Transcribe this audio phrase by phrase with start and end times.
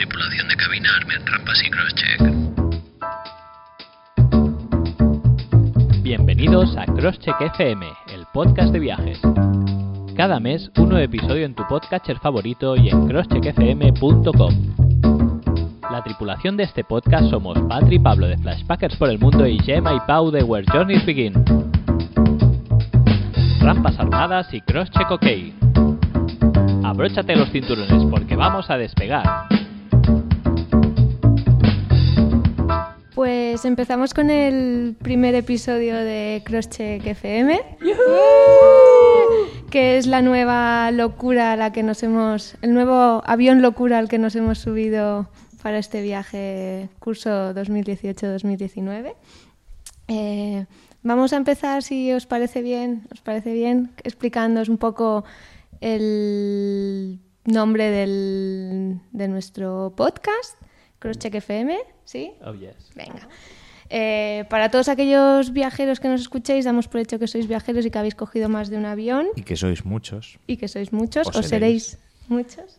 [0.00, 2.22] tripulación de cabina Armen, rampas y crosscheck.
[6.02, 9.20] Bienvenidos a Crosscheck FM, el podcast de viajes.
[10.16, 14.54] Cada mes un nuevo episodio en tu podcatcher favorito y en crosscheckfm.com.
[15.90, 19.92] La tripulación de este podcast somos Patri Pablo de Flashpackers por el Mundo y Gemma
[19.92, 21.34] y Pau de Where Journeys Begin.
[23.60, 25.26] Rampas armadas y crosscheck ok.
[26.84, 29.49] Abróchate los cinturones porque vamos a despegar.
[33.24, 37.60] Pues empezamos con el primer episodio de Crosscheck FM,
[39.70, 44.08] que es la nueva locura a la que nos hemos, el nuevo avión locura al
[44.08, 45.28] que nos hemos subido
[45.62, 49.12] para este viaje curso 2018-2019.
[50.08, 50.64] Eh,
[51.02, 55.24] vamos a empezar, si os parece bien, os parece bien, explicándoos un poco
[55.82, 60.56] el nombre del- de nuestro podcast,
[61.00, 62.32] Crosscheck FM, ¿sí?
[62.44, 62.92] Oh yes.
[62.94, 63.28] Venga.
[63.92, 67.90] Eh, para todos aquellos viajeros que nos escuchéis, damos por hecho que sois viajeros y
[67.90, 70.38] que habéis cogido más de un avión Y que sois muchos.
[70.46, 71.98] y que sois muchos, O o, seréis.
[72.28, 72.78] muchos.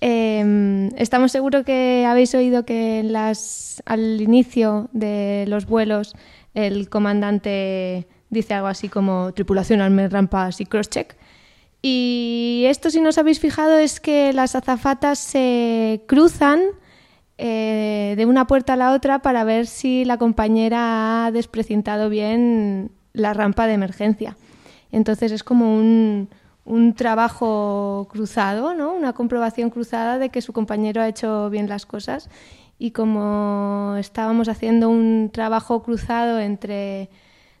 [0.00, 6.14] Eh, estamos seguros que habéis oído que en las, al inicio de los vuelos
[6.54, 11.14] el comandante dice algo así como tripulación, arme, rampas y crosscheck.
[11.82, 16.60] Y esto, si no os habéis fijado, es que las azafatas se cruzan
[17.44, 22.92] eh, de una puerta a la otra para ver si la compañera ha desprecintado bien
[23.14, 24.36] la rampa de emergencia.
[24.92, 26.28] Entonces es como un,
[26.64, 28.92] un trabajo cruzado, ¿no?
[28.92, 32.30] una comprobación cruzada de que su compañero ha hecho bien las cosas.
[32.78, 37.10] Y como estábamos haciendo un trabajo cruzado entre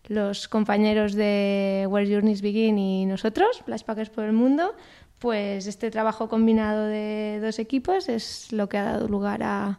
[0.06, 4.76] los compañeros de Where Journeys Begin y nosotros, Flashpackers por el Mundo,
[5.22, 9.78] pues este trabajo combinado de dos equipos es lo que ha dado lugar a,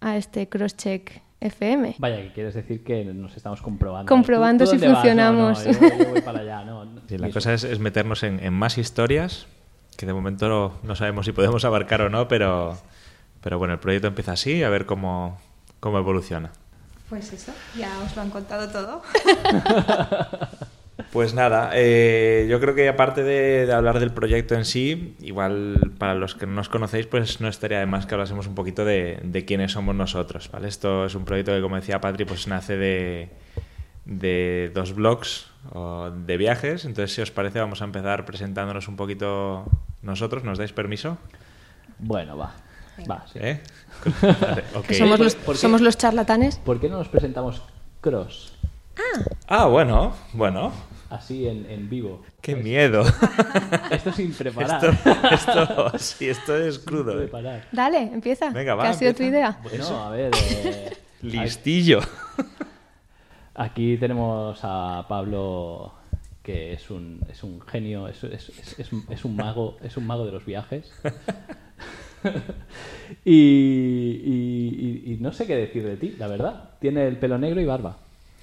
[0.00, 1.96] a este Crosscheck FM.
[1.98, 4.08] Vaya, que quieres decir que nos estamos comprobando.
[4.08, 5.66] Comprobando ¿Tú- si tú funcionamos.
[5.66, 6.84] No, no, yo, yo voy para allá, no.
[6.84, 7.00] no.
[7.08, 9.46] Sí, la cosa es, es meternos en, en más historias,
[9.96, 12.78] que de momento no, no sabemos si podemos abarcar o no, pero,
[13.42, 15.38] pero bueno, el proyecto empieza así, a ver cómo,
[15.80, 16.52] cómo evoluciona.
[17.08, 19.02] Pues eso, ya os lo han contado todo.
[21.12, 25.92] Pues nada, eh, yo creo que aparte de, de hablar del proyecto en sí, igual
[25.98, 28.84] para los que no nos conocéis, pues no estaría de más que hablásemos un poquito
[28.84, 30.68] de, de quiénes somos nosotros, ¿vale?
[30.68, 33.28] Esto es un proyecto que, como decía Patri, pues nace de,
[34.04, 36.84] de dos blogs o de viajes.
[36.84, 39.64] Entonces, si os parece, vamos a empezar presentándonos un poquito
[40.02, 40.44] nosotros.
[40.44, 41.18] ¿Nos dais permiso?
[41.98, 42.54] Bueno, va.
[43.10, 43.40] Va, sí.
[43.42, 43.60] ¿Eh?
[45.54, 46.58] Somos los charlatanes.
[46.58, 47.62] ¿Por qué no nos presentamos
[48.00, 48.53] Cross?
[49.48, 50.72] Ah, bueno, bueno.
[51.10, 52.22] Así en, en vivo.
[52.40, 53.04] ¡Qué miedo!
[53.90, 54.84] Esto sin preparar.
[54.84, 57.22] esto, esto, sí, esto es Sin crudo.
[57.22, 57.30] ¿eh?
[57.70, 58.50] Dale, empieza.
[58.50, 59.56] Venga, va, ¿Qué ha sido tu idea?
[59.62, 60.32] Bueno, a ver.
[60.34, 62.00] eh, Listillo.
[63.54, 65.92] Aquí tenemos a Pablo,
[66.42, 69.96] que es un, es un genio, es, es- es- es un, es un mago, es
[69.96, 70.92] un mago de los viajes.
[73.24, 76.70] y, y- y- y no sé qué decir de ti, la verdad.
[76.80, 77.98] Tiene el pelo negro y barba.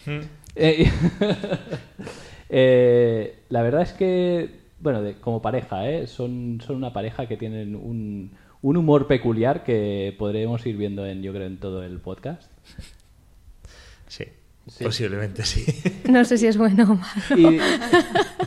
[0.08, 0.26] Eh,
[2.50, 6.08] eh, la verdad es que, bueno, de- como pareja, ¿eh?
[6.08, 11.22] son, son una pareja que tienen un, un humor peculiar que podremos ir viendo, en,
[11.24, 12.52] yo creo, en todo el podcast.
[14.08, 14.26] Sí,
[14.68, 14.84] Sí.
[14.84, 15.66] posiblemente sí.
[16.08, 17.60] No sé si es bueno o malo.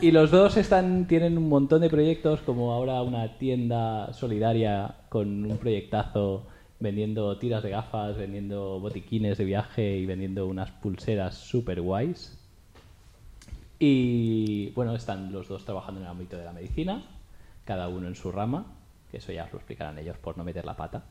[0.01, 4.95] Y, y los dos están, tienen un montón de proyectos, como ahora una tienda solidaria
[5.09, 6.47] con un proyectazo
[6.85, 12.37] vendiendo tiras de gafas, vendiendo botiquines de viaje y vendiendo unas pulseras super guays.
[13.79, 17.03] Y bueno, están los dos trabajando en el ámbito de la medicina,
[17.65, 18.65] cada uno en su rama,
[19.11, 21.03] que eso ya os lo explicarán ellos por no meter la pata.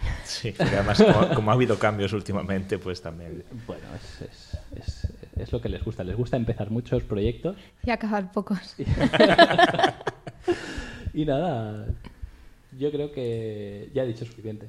[0.24, 3.44] Sí, porque además, como, como ha habido cambios últimamente, pues también.
[3.66, 6.02] Bueno, es, es- es- es lo que les gusta.
[6.04, 8.76] Les gusta empezar muchos proyectos Y acabar pocos.
[11.12, 11.86] Y nada,
[12.78, 14.68] yo creo que ya he dicho suficiente.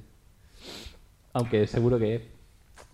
[1.34, 2.30] Aunque seguro que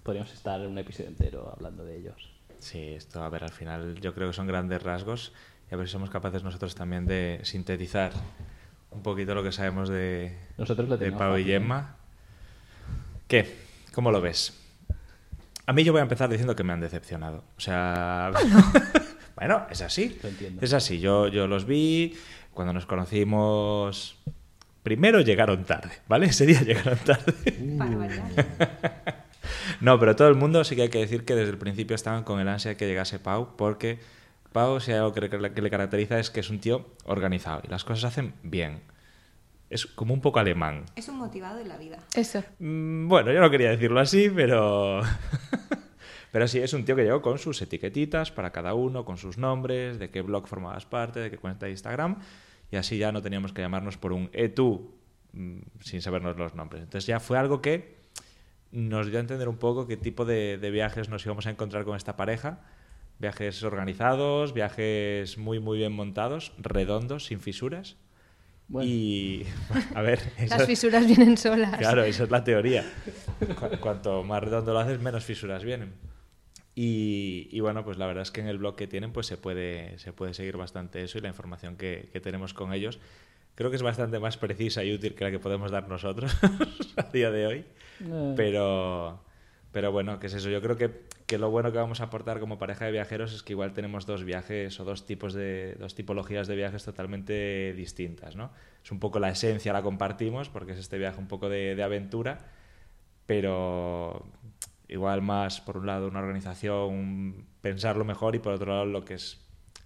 [0.03, 2.29] podríamos estar un episodio entero hablando de ellos.
[2.59, 5.33] Sí, esto, a ver, al final yo creo que son grandes rasgos
[5.69, 8.11] y a ver si somos capaces nosotros también de sintetizar
[8.91, 11.45] un poquito lo que sabemos de, Nosotros lo de Pau y ¿eh?
[11.45, 11.97] Gemma.
[13.27, 13.53] ¿Qué?
[13.93, 14.57] ¿Cómo lo ves?
[15.65, 17.43] A mí yo voy a empezar diciendo que me han decepcionado.
[17.57, 18.31] O sea...
[19.35, 20.17] bueno, es así.
[20.23, 20.63] Lo entiendo.
[20.63, 20.99] Es así.
[20.99, 22.15] Yo, yo los vi
[22.53, 24.17] cuando nos conocimos...
[24.87, 26.27] Primero llegaron tarde, ¿vale?
[26.27, 27.33] Ese día llegaron tarde.
[29.81, 32.23] No, pero todo el mundo sí que hay que decir que desde el principio estaban
[32.23, 33.99] con el ansia de que llegase Pau, porque
[34.53, 37.61] Pau, si hay algo que le, que le caracteriza es que es un tío organizado
[37.65, 38.79] y las cosas se hacen bien.
[39.69, 40.85] es como un poco alemán.
[40.95, 41.97] Es un motivado en la vida.
[42.15, 42.41] Eso.
[42.59, 45.01] Mm, Bueno, yo no quería decirlo así, pero.
[46.31, 49.37] pero sí, es un tío que llegó con sus etiquetitas para cada uno, con sus
[49.37, 52.19] nombres, de qué blog formabas parte, de qué cuenta de Instagram,
[52.71, 54.93] y así ya no teníamos que llamarnos por un e tú
[55.33, 56.83] mm, sin sabernos los nombres.
[56.83, 57.97] Entonces ya fue algo que
[58.71, 61.85] nos dio a entender un poco qué tipo de, de viajes nos íbamos a encontrar
[61.85, 62.59] con esta pareja.
[63.19, 67.95] Viajes organizados, viajes muy, muy bien montados, redondos, sin fisuras.
[68.67, 68.87] Bueno.
[68.89, 69.45] Y,
[69.95, 70.19] a ver,
[70.49, 71.77] Las fisuras vienen solas.
[71.77, 72.83] Claro, esa es la teoría.
[73.39, 75.93] Cu- cuanto más redondo lo haces, menos fisuras vienen.
[76.79, 79.35] Y, y bueno, pues la verdad es que en el blog que tienen pues se
[79.35, 82.99] puede, se puede seguir bastante eso y la información que, que tenemos con ellos
[83.55, 86.37] creo que es bastante más precisa y útil que la que podemos dar nosotros
[86.97, 87.65] a día de hoy.
[88.01, 89.23] Eh, Pero,
[89.71, 90.49] pero bueno, ¿qué es eso?
[90.51, 90.91] Yo creo que,
[91.25, 94.05] que lo bueno que vamos a aportar como pareja de viajeros es que igual tenemos
[94.05, 98.51] dos viajes o dos tipos de dos tipologías de viajes totalmente distintas, ¿no?
[98.83, 101.81] Es un poco la esencia, la compartimos porque es este viaje un poco de, de
[101.83, 102.37] aventura,
[103.25, 104.25] pero
[104.87, 109.15] igual más por un lado una organización, pensarlo mejor y por otro lado lo que
[109.15, 109.39] es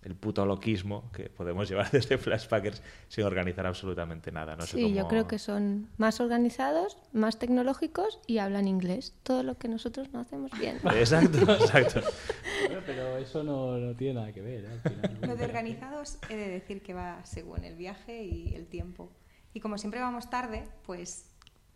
[0.03, 4.55] el puto loquismo que podemos llevar desde Flashpackers sin organizar absolutamente nada.
[4.55, 9.13] No sé Sí, yo creo que son más organizados, más tecnológicos y hablan inglés.
[9.23, 10.77] Todo lo que nosotros no hacemos bien.
[10.95, 12.01] Exacto, exacto.
[12.65, 14.65] bueno, pero eso no, no tiene nada que ver.
[14.65, 14.69] ¿eh?
[14.71, 15.17] Al final.
[15.21, 19.11] Lo de organizados he de decir que va según el viaje y el tiempo.
[19.53, 21.30] Y como siempre vamos tarde, pues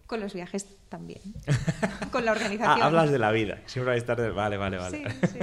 [0.08, 1.22] con los viajes también.
[2.12, 2.82] con la organización.
[2.82, 3.60] Ah, hablas de la vida.
[3.66, 4.30] Siempre vais tarde.
[4.30, 5.10] Vale, vale, vale.
[5.22, 5.40] Sí, sí.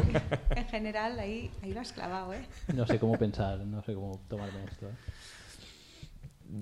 [0.50, 2.44] En general, ahí, ahí lo has clavado, ¿eh?
[2.74, 4.86] No sé cómo pensar, no sé cómo tomarme esto.
[4.86, 4.94] ¿eh?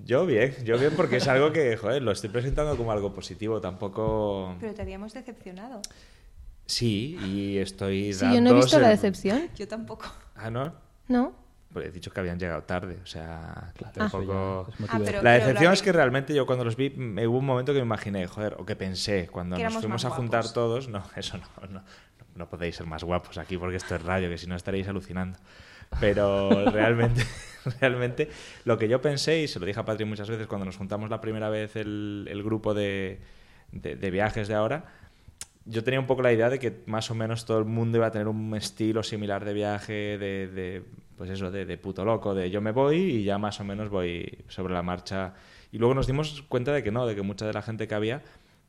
[0.05, 3.61] Yo bien, yo bien porque es algo que, joder, lo estoy presentando como algo positivo.
[3.61, 4.57] Tampoco...
[4.61, 5.83] Pero te habíamos decepcionado.
[6.67, 9.49] Sí, y estoy Sí, yo no he visto dando la decepción.
[9.57, 10.07] Yo tampoco.
[10.37, 10.73] Ah, ¿no?
[11.09, 11.35] ¿No?
[11.73, 14.67] Pues he dicho que habían llegado tarde, o sea, Claro, tampoco...
[14.67, 16.91] ya es motivo Ah, pero- La decepción lo es que realmente yo cuando los vi,
[16.91, 20.05] me hubo un momento que me imaginé, joder, o que pensé, cuando Que nos fuimos
[20.05, 20.53] a juntar guapos.
[20.53, 21.83] todos, no, eso no, no,
[22.35, 25.39] no podéis ser más guapos aquí porque esto es radio, que si no estaréis alucinando.
[26.01, 27.25] Pero realmente,
[27.81, 28.29] realmente,
[28.65, 31.09] lo que yo pensé, y se lo dije a Patri muchas veces cuando nos juntamos
[31.09, 33.21] la primera vez el, el grupo de,
[33.73, 34.85] de- de viajes de ahora,
[35.65, 38.07] yo tenía un poco la idea de que más o menos todo el mundo iba
[38.07, 40.83] a tener un estilo similar de viaje, de, de,
[41.17, 43.89] pues eso, de, de puto loco, de yo me voy y ya más o menos
[43.89, 45.35] voy sobre la marcha.
[45.73, 47.95] Y luego nos dimos cuenta de que no, de que mucha de la gente que
[47.95, 48.23] había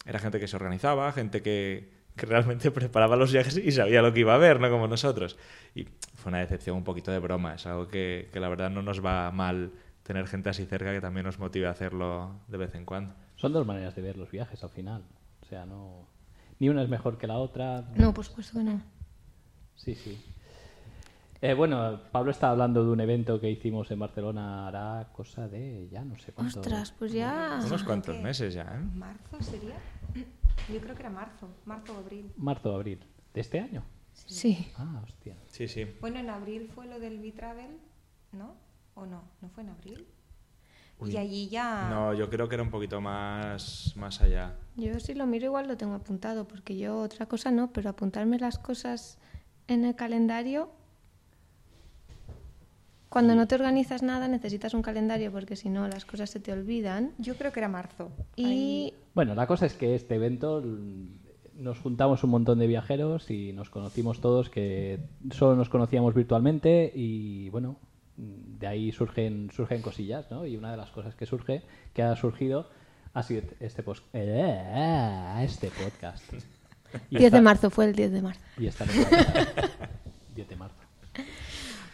[0.05, 4.19] era gente que se organizaba, gente que, realmente preparaba los viajes y sabía lo que
[4.19, 5.37] iba a ver, no como nosotros.
[5.73, 5.85] Y
[6.15, 9.03] fue una decepción un poquito de broma, es algo que, que la verdad no nos
[9.03, 9.71] va mal
[10.03, 13.15] tener gente así cerca que también nos motive a hacerlo de vez en cuando.
[13.35, 15.03] Son dos maneras de ver los viajes al final.
[15.41, 16.07] O sea, no.
[16.61, 17.91] Ni una es mejor que la otra.
[17.95, 18.79] No, por supuesto que no.
[19.73, 20.15] Sí, sí.
[21.41, 25.89] Eh, bueno, Pablo está hablando de un evento que hicimos en Barcelona hará cosa de
[25.89, 26.59] ya no sé cuánto.
[26.59, 27.61] Ostras, pues ya...
[27.65, 28.21] Unos cuantos ¿Qué?
[28.21, 28.89] meses ya, ¿eh?
[28.93, 29.73] ¿Marzo sería?
[30.71, 32.31] Yo creo que era marzo, marzo o abril.
[32.37, 32.99] Marzo o abril.
[33.33, 33.83] ¿De este año?
[34.13, 34.71] Sí.
[34.77, 35.35] Ah, hostia.
[35.47, 35.87] Sí, sí.
[35.99, 37.79] Bueno, en abril fue lo del B-Travel,
[38.33, 38.53] ¿no?
[38.93, 39.23] ¿O no?
[39.41, 40.05] ¿No fue en abril?
[41.01, 41.11] Uy.
[41.13, 41.87] Y allí ya...
[41.89, 44.55] No, yo creo que era un poquito más, más allá.
[44.77, 48.39] Yo si lo miro igual lo tengo apuntado, porque yo otra cosa no, pero apuntarme
[48.39, 49.17] las cosas
[49.67, 50.69] en el calendario...
[53.09, 56.53] Cuando no te organizas nada necesitas un calendario porque si no las cosas se te
[56.53, 57.11] olvidan.
[57.17, 58.09] Yo creo que era marzo.
[58.37, 60.63] Y Ahí- Bueno, la cosa es que este evento
[61.55, 64.99] nos juntamos un montón de viajeros y nos conocimos todos que
[65.31, 67.75] solo nos conocíamos virtualmente y bueno,
[68.23, 70.45] de ahí surgen surgen cosillas, ¿no?
[70.45, 71.63] Y una de las cosas que surge,
[71.93, 72.69] que ha surgido,
[73.13, 76.23] ha sido este pos- eh, este podcast.
[77.09, 78.41] Y 10 de marzo fue el 10 de marzo.
[78.57, 80.75] Y esta 10 de marzo.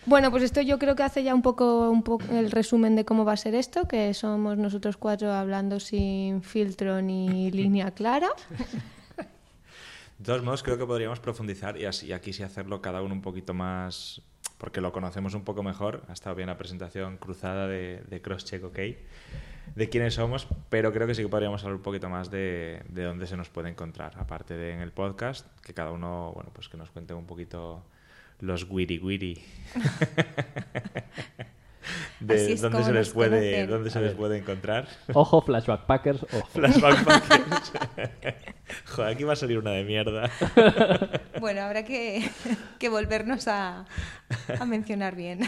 [0.05, 3.03] Bueno, pues esto yo creo que hace ya un poco, un poco el resumen de
[3.05, 8.29] cómo va a ser esto, que somos nosotros cuatro hablando sin filtro ni línea clara.
[9.17, 13.21] De todos modos, creo que podríamos profundizar y así aquí sí hacerlo cada uno un
[13.21, 14.21] poquito más,
[14.57, 16.03] porque lo conocemos un poco mejor.
[16.07, 18.79] Ha estado bien la presentación cruzada de, de Crosscheck OK,
[19.75, 23.03] de quiénes somos, pero creo que sí que podríamos hablar un poquito más de, de
[23.03, 26.69] dónde se nos puede encontrar, aparte de en el podcast, que cada uno, bueno, pues
[26.69, 27.83] que nos cuente un poquito
[28.39, 29.41] los wiri wiri.
[32.19, 34.87] De dónde se les puede dónde se les puede encontrar.
[35.13, 36.47] Ojo, Flashback Packers, ojo.
[36.53, 37.71] Flashback Packers.
[38.85, 40.29] Joder, aquí va a salir una de mierda.
[41.39, 42.27] Bueno, habrá que,
[42.79, 43.85] que volvernos a,
[44.59, 45.41] a mencionar bien.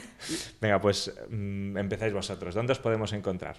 [0.62, 2.54] Venga, pues mm, empezáis vosotros.
[2.54, 3.56] ¿Dónde os podemos encontrar?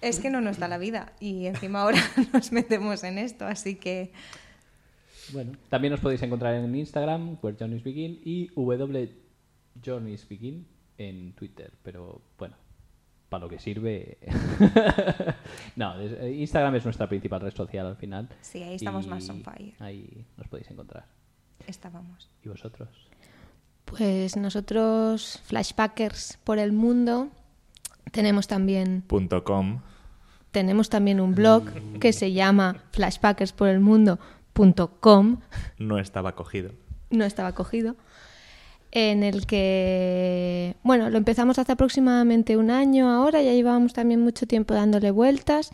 [0.00, 2.00] Es que no nos da la vida y encima ahora
[2.32, 4.12] nos metemos en esto, así que
[5.32, 9.10] Bueno, también os podéis encontrar en Instagram, Where Journeys Begin, y W
[9.84, 10.66] Journeys Begin
[10.98, 11.72] en Twitter.
[11.82, 12.56] Pero bueno,
[13.28, 14.18] para lo que sirve.
[15.76, 18.28] no, eh, Instagram es nuestra principal red social al final.
[18.40, 19.74] Sí, ahí estamos y más on fire.
[19.78, 21.06] Ahí nos podéis encontrar.
[21.66, 22.28] estábamos.
[22.44, 22.88] ¿Y vosotros?
[23.84, 27.30] Pues nosotros, Flashpackers por el mundo,
[28.12, 29.02] tenemos también,
[29.44, 29.80] .com.
[30.50, 31.64] tenemos también un blog
[32.00, 35.36] que se llama flashpackersporelmundo.com,
[35.78, 36.70] No estaba cogido.
[37.10, 37.96] no estaba cogido,
[38.92, 44.46] en el que, bueno, lo empezamos hace aproximadamente un año ahora, ya llevábamos también mucho
[44.46, 45.70] tiempo dándole vueltas,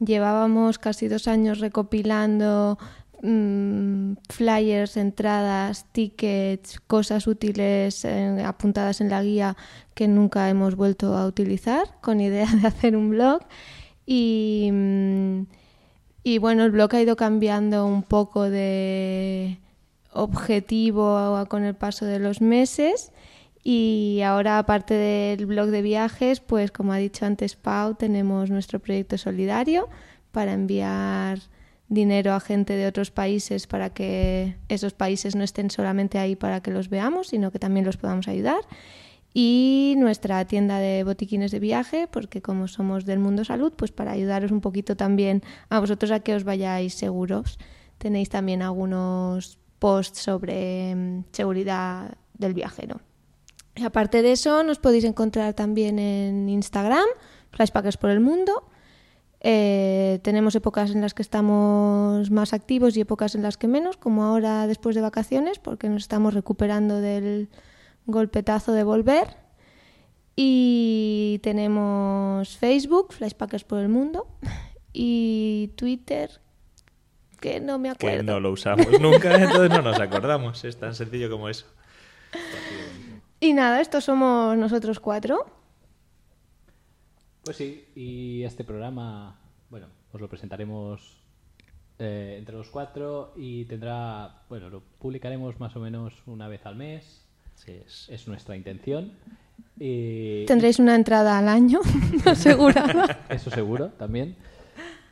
[0.00, 2.78] llevábamos casi dos años recopilando
[3.24, 8.04] mm, flyers, entradas, tickets, cosas útiles
[8.44, 9.56] apuntadas en la guía
[9.94, 13.40] que nunca hemos vuelto a utilizar, con idea de hacer un blog.
[14.06, 15.42] Mm,
[16.22, 19.58] y bueno, el blog ha ido cambiando un poco de
[20.12, 23.12] objetivo con el paso de los meses.
[23.62, 28.78] Y ahora, aparte del blog de viajes, pues como ha dicho antes Pau, tenemos nuestro
[28.78, 29.88] proyecto solidario
[30.32, 31.38] para enviar
[31.88, 36.60] dinero a gente de otros países para que esos países no estén solamente ahí para
[36.60, 38.60] que los veamos, sino que también los podamos ayudar.
[39.36, 44.12] Y nuestra tienda de botiquines de viaje, porque como somos del mundo salud, pues para
[44.12, 47.58] ayudaros un poquito también a vosotros a que os vayáis seguros.
[47.98, 53.00] Tenéis también algunos posts sobre mm, seguridad del viajero.
[53.74, 57.06] Y aparte de eso, nos podéis encontrar también en Instagram,
[57.50, 58.68] Flashpackers por el Mundo.
[59.46, 63.98] Eh, tenemos épocas en las que estamos más activos y épocas en las que menos,
[63.98, 67.50] como ahora después de vacaciones, porque nos estamos recuperando del
[68.06, 69.36] golpetazo de volver.
[70.34, 74.26] Y tenemos Facebook, Flashpackers por el Mundo,
[74.94, 76.40] y Twitter,
[77.38, 78.32] que no me Que acuerdo.
[78.32, 80.64] no lo usamos nunca, entonces no nos acordamos.
[80.64, 81.66] Es tan sencillo como eso.
[83.40, 85.44] Y nada, estos somos nosotros cuatro.
[87.44, 89.38] Pues sí, y este programa,
[89.70, 91.18] bueno, os lo presentaremos
[91.98, 96.76] eh, entre los cuatro y tendrá, bueno, lo publicaremos más o menos una vez al
[96.76, 97.20] mes.
[97.54, 99.12] Sí, es- Es nuestra intención.
[99.78, 101.80] Y Tendréis una entrada al año
[102.24, 103.24] asegurada.
[103.28, 104.36] Eso seguro, también.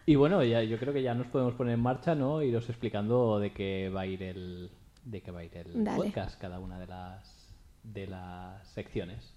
[0.07, 2.43] Y bueno, ya, yo creo que ya nos podemos poner en marcha, ¿no?
[2.43, 4.71] Iros explicando de qué va a ir el,
[5.05, 5.97] de qué va a ir el Dale.
[5.97, 9.33] podcast, cada una de las, de las secciones.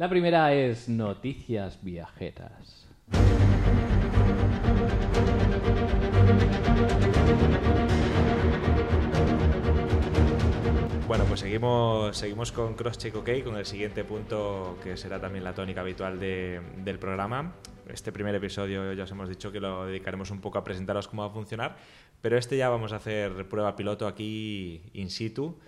[0.00, 2.86] La primera es noticias viajeras.
[11.06, 15.52] Bueno, pues seguimos, seguimos con CrossCheck OK, con el siguiente punto que será también la
[15.54, 17.54] tónica habitual de- del programa.
[17.92, 21.22] Este primer episodio ya os hemos dicho que lo dedicaremos un poco a presentaros cómo
[21.22, 21.76] va a funcionar,
[22.20, 25.58] pero este ya vamos a hacer prueba piloto aquí in situ.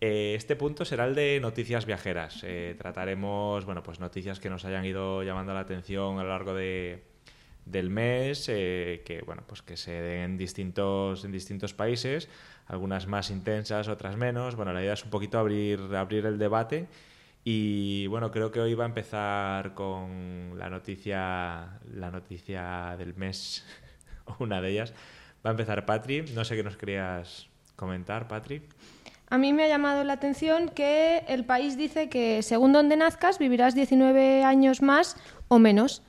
[0.00, 2.40] Eh, este punto será el de noticias viajeras.
[2.44, 6.54] Eh, trataremos bueno, pues noticias que nos hayan ido llamando la atención a lo largo
[6.54, 7.04] de,
[7.64, 12.28] del mes, eh, que bueno, pues que se den en distintos, en distintos países,
[12.66, 14.54] algunas más intensas, otras menos.
[14.54, 16.88] Bueno, la idea es un poquito abrir, abrir el debate.
[17.44, 23.64] Y bueno, creo que hoy va a empezar con la noticia, la noticia del mes,
[24.40, 24.92] una de ellas.
[25.44, 26.22] Va a empezar Patri.
[26.34, 28.62] No sé qué nos querías comentar, Patri.
[29.28, 33.38] A mí me ha llamado la atención que el país dice que según donde nazcas
[33.38, 35.16] vivirás 19 años más
[35.48, 36.02] o menos.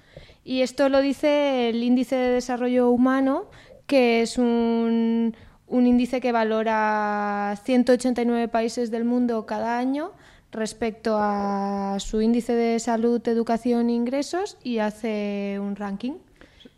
[0.43, 3.49] Y esto lo dice el Índice de Desarrollo Humano,
[3.87, 5.35] que es un,
[5.67, 10.13] un índice que valora 189 países del mundo cada año
[10.51, 16.13] respecto a su índice de salud, educación e ingresos y hace un ranking.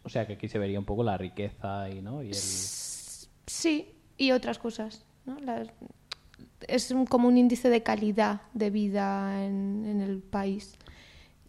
[0.04, 2.24] O sea que aquí se vería un poco la riqueza y, ¿no?
[2.24, 2.34] y el...
[2.34, 5.06] Sí, y otras cosas.
[5.26, 5.38] ¿no?
[5.42, 5.66] La-
[6.68, 10.76] es un- como un índice de calidad de vida en, en el país.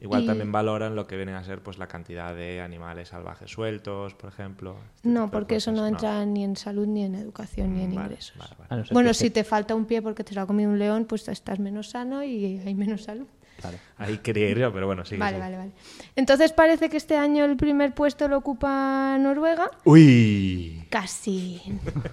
[0.03, 3.51] Igual Y- también valoran lo que vienen a ser pues la cantidad de animales salvajes
[3.51, 4.77] sueltos, por ejemplo.
[4.97, 8.07] este No, porque eso no entra ni en salud, ni en educación, ni en Vale,
[8.09, 8.39] ingresos.
[8.39, 8.67] vale, vale.
[8.71, 10.71] A no ser Bueno, que si te falta un pie porque te lo ha comido
[10.71, 13.27] un león, pues estás menos sano y hay menos salud.
[13.61, 13.77] Claro.
[13.99, 15.19] Ahí quería ir yo, pero bueno, sí.
[15.19, 15.73] vale, vale, vale.
[16.17, 19.71] Entonces parece que este año el primer puesto lo ocupa Noruega.
[19.85, 20.87] Uy.
[20.89, 21.61] Casi.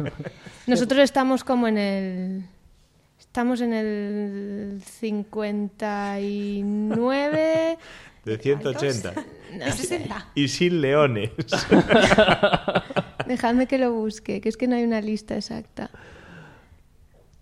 [0.67, 2.45] Nosotros estamos como en el...
[3.37, 7.77] Estamos en el 59...
[8.25, 9.13] De 180.
[9.59, 10.29] De 60.
[10.33, 11.29] Y sin leones.
[13.27, 15.91] Dejadme que lo busque, que es que no hay una lista exacta.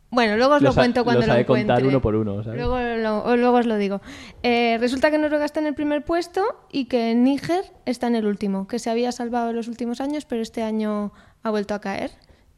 [0.10, 1.88] Bueno, luego os Lo cuento cuando lo lo, sabe contar encuentre.
[1.88, 2.60] uno por uno, ¿sabes?
[2.60, 4.02] Luego, lo- luego os lo digo.
[4.44, 8.26] Eh, resulta que Noruega está en el primer puesto y que Níger está en el
[8.26, 11.80] último, que se había salvado en los últimos años, pero este año ha vuelto a
[11.80, 12.12] caer.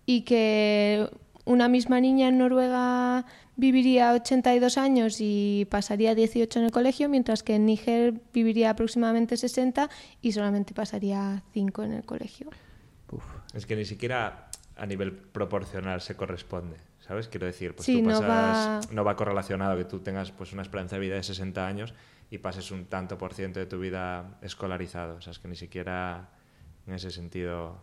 [0.07, 1.07] Y que
[1.47, 3.25] una misma niña en Noruega
[3.55, 9.37] viviría 82 años y pasaría 18 en el colegio, mientras que en Níger viviría aproximadamente
[9.37, 9.89] 60
[10.21, 12.49] y solamente pasaría 5 en el colegio.
[13.11, 13.23] Uf.
[13.53, 17.27] Es que ni siquiera a nivel proporcional se corresponde, ¿sabes?
[17.29, 20.53] Quiero decir, pues Sí, tú no pasas, va- no va correlacionado que tú tengas pues
[20.53, 21.93] una esperanza de vida de 60 años
[22.29, 25.15] y pases un tanto por ciento de tu vida escolarizado.
[25.15, 26.29] O sea, es que ni siquiera
[26.85, 27.79] en ese sentido,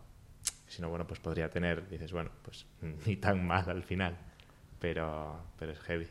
[0.75, 2.65] sino bueno, pues podría tener, dices, bueno, pues
[3.05, 4.17] ni tan mal al final,
[4.79, 6.07] pero, pero es heavy.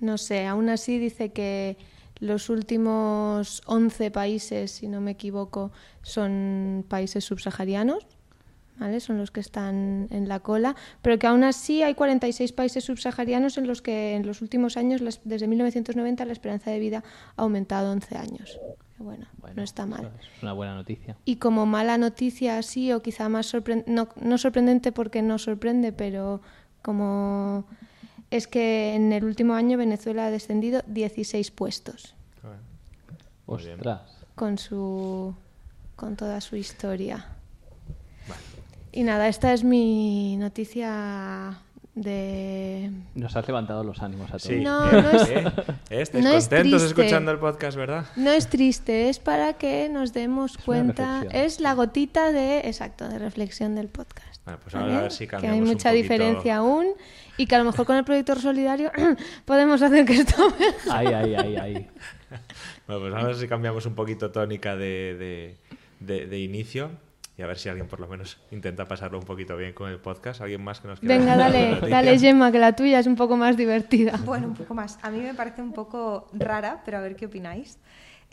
[0.00, 1.76] No sé, aún así dice que
[2.20, 5.72] los últimos 11 países, si no me equivoco,
[6.02, 8.06] son países subsaharianos,
[8.78, 9.00] ¿vale?
[9.00, 13.58] Son los que están en la cola, pero que aún así hay 46 países subsaharianos
[13.58, 17.02] en los que en los últimos años, desde 1990, la esperanza de vida
[17.36, 18.58] ha aumentado 11 años.
[18.98, 20.10] Que Bueno, Bueno, no está mal.
[20.20, 21.16] Es una buena noticia.
[21.24, 25.92] Y como mala noticia así, o quizá más sorprendente, no, no sorprendente porque no sorprende,
[25.92, 26.42] pero
[26.82, 27.64] como
[28.30, 32.14] es que en el último año Venezuela ha descendido 16 puestos
[33.46, 33.76] Muy bien.
[33.76, 34.18] Ostras.
[34.34, 35.34] con su
[35.96, 37.26] con toda su historia.
[38.92, 41.60] Y nada, esta es mi noticia
[42.02, 44.42] de Nos has levantado los ánimos a todos.
[44.42, 44.56] Sí.
[44.60, 45.44] No, no es- ¿Eh?
[45.90, 46.02] ¿Eh?
[46.02, 46.86] ¿Estáis no es contentos triste.
[47.02, 48.06] escuchando el podcast, verdad?
[48.16, 53.08] no es triste, es para que nos demos una cuenta, es la gotita de exacto,
[53.08, 54.42] de reflexión del podcast.
[54.44, 54.86] Bueno, pues ¿vale?
[54.86, 56.86] ahora a ver si que hay mucha poquito- diferencia aún
[57.36, 58.90] y que a lo mejor con el proyecto solidario
[59.44, 60.74] podemos hacer que esto mejore.
[60.90, 61.88] Ay, ay, ay, ay.
[62.86, 65.56] Bueno, pues vamos a ver si cambiamos un poquito tónica de, de-
[66.00, 66.90] de- de inicio
[67.38, 70.00] y a ver si alguien por lo menos intenta pasarlo un poquito bien con el
[70.00, 70.40] podcast.
[70.40, 73.36] ¿Alguien más que nos quiera Venga, dale, dale Gemma, que la tuya es un poco
[73.36, 74.18] más divertida.
[74.24, 74.98] Bueno, un poco más.
[75.02, 77.78] A mí me parece un poco rara, pero a ver qué opináis.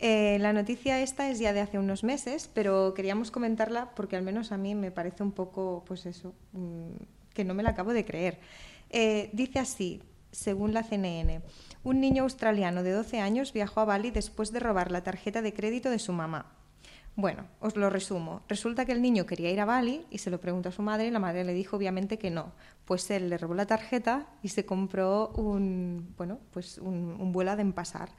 [0.00, 4.22] Eh, la noticia esta es ya de hace unos meses, pero queríamos comentarla porque al
[4.22, 6.96] menos a mí me parece un poco, pues eso, mm,
[7.32, 8.40] que no me la acabo de creer.
[8.90, 11.42] Eh, dice así, según la CNN,
[11.84, 15.54] un niño australiano de 12 años viajó a Bali después de robar la tarjeta de
[15.54, 16.55] crédito de su mamá.
[17.16, 18.42] Bueno, os lo resumo.
[18.46, 21.06] Resulta que el niño quería ir a Bali y se lo preguntó a su madre
[21.06, 22.52] y la madre le dijo obviamente que no.
[22.84, 27.52] Pues él le robó la tarjeta y se compró un, bueno, pues un, un vuelo
[27.52, 28.10] a Denpasar.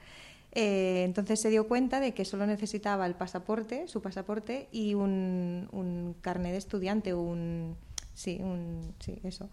[0.50, 5.68] Eh, entonces se dio cuenta de que solo necesitaba el pasaporte, su pasaporte y un,
[5.70, 7.76] un carnet de estudiante, un,
[8.14, 9.48] sí, un, sí, eso.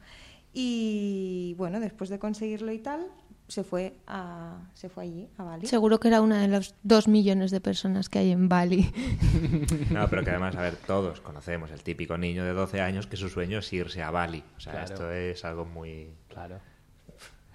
[0.53, 3.05] Y bueno, después de conseguirlo y tal,
[3.47, 5.67] se fue a, se fue allí a Bali.
[5.67, 8.91] Seguro que era una de los dos millones de personas que hay en Bali.
[9.91, 13.17] No, pero que además, a ver, todos conocemos el típico niño de 12 años que
[13.17, 14.43] su sueño es irse a Bali.
[14.57, 14.93] O sea, Claro.
[14.93, 16.09] esto es algo muy...
[16.27, 16.59] Claro.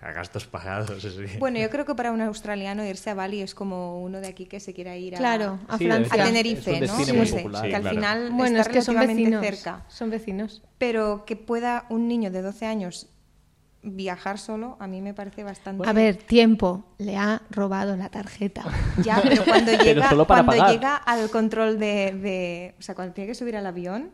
[0.01, 1.05] a gastos pagados.
[1.05, 1.37] eso sí.
[1.39, 4.47] Bueno, yo creo que para un australiano irse a Bali es como uno de aquí
[4.47, 7.05] que se quiera ir a, Claro, a Sí, Tenerife, un ¿no?
[7.27, 7.63] sé, popular.
[7.65, 7.97] que Sí, al claro.
[7.97, 9.45] final Bueno, está es que son relativamente vecinos.
[9.63, 9.85] cerca.
[9.89, 10.63] Son vecinos.
[10.79, 13.10] Pero que pueda un niño de 12 años
[13.83, 15.89] viajar solo, a mí me parece bastante...
[15.89, 16.85] A ver, tiempo.
[16.99, 18.63] Le ha robado la tarjeta.
[19.03, 20.75] Ya, pero cuando Pero llega, solo para cuando pagar.
[20.77, 24.11] llega al control de, de- O sea, cuando tiene que subir al avión,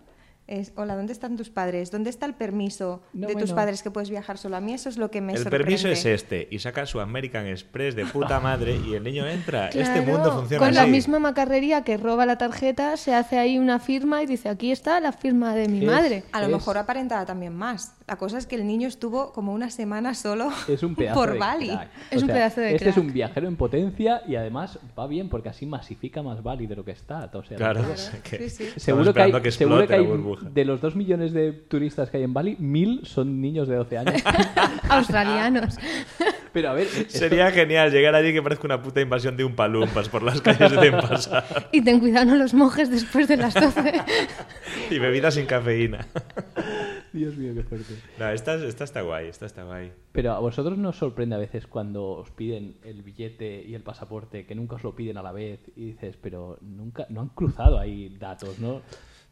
[0.46, 1.90] es, hola, ¿dónde están tus padres?
[1.90, 3.56] ¿Dónde está el permiso No, de tus bueno.
[3.56, 4.56] padres que puedes viajar solo?
[4.56, 5.64] A mí eso es lo que me el sorprende.
[5.64, 9.70] permiso es este y saca su American Express de puta madre y el niño entra.
[9.70, 13.80] este mundo funciona Con la misma macarrería que roba la tarjeta, se hace ahí una
[13.80, 16.22] firma y dice, aquí está la firma de mi madre.
[16.30, 17.95] A lo Es- mejor aparentaba también más.
[18.08, 21.32] La cosa es que el niño estuvo como una semana solo Es un pedazo por
[21.32, 21.68] de Bali.
[21.70, 21.88] crack.
[22.12, 25.48] Es un pedazo de Este es un viajero en potencia y además va bien porque
[25.48, 27.28] así masifica más Bali de lo que está.
[27.32, 30.06] O sea, Claro, o sea que Sí, Seguro que, hay, esperando que seguro que hay
[30.54, 33.98] de los dos millones de turistas que hay en Bali, mil son niños de 12
[33.98, 34.22] años.
[34.88, 35.76] Australianos.
[36.52, 39.54] Pero a ver, esto- Sería genial llegar allí que parezca una puta invasión de un
[39.54, 41.68] palumpas por las calles de Denpasar.
[41.72, 43.92] Y ten cuidado no los monjes después de las 12.
[44.90, 46.06] y bebidas sin cafeína.
[47.12, 47.95] Dios mío, qué fuerte.
[48.18, 49.92] No, esta, esta está guay, esta está guay.
[50.12, 54.46] Pero a vosotros nos sorprende a veces cuando os piden el billete y el pasaporte,
[54.46, 57.78] que nunca os lo piden a la vez y dices, pero nunca, no han cruzado
[57.78, 58.80] ahí datos, ¿no?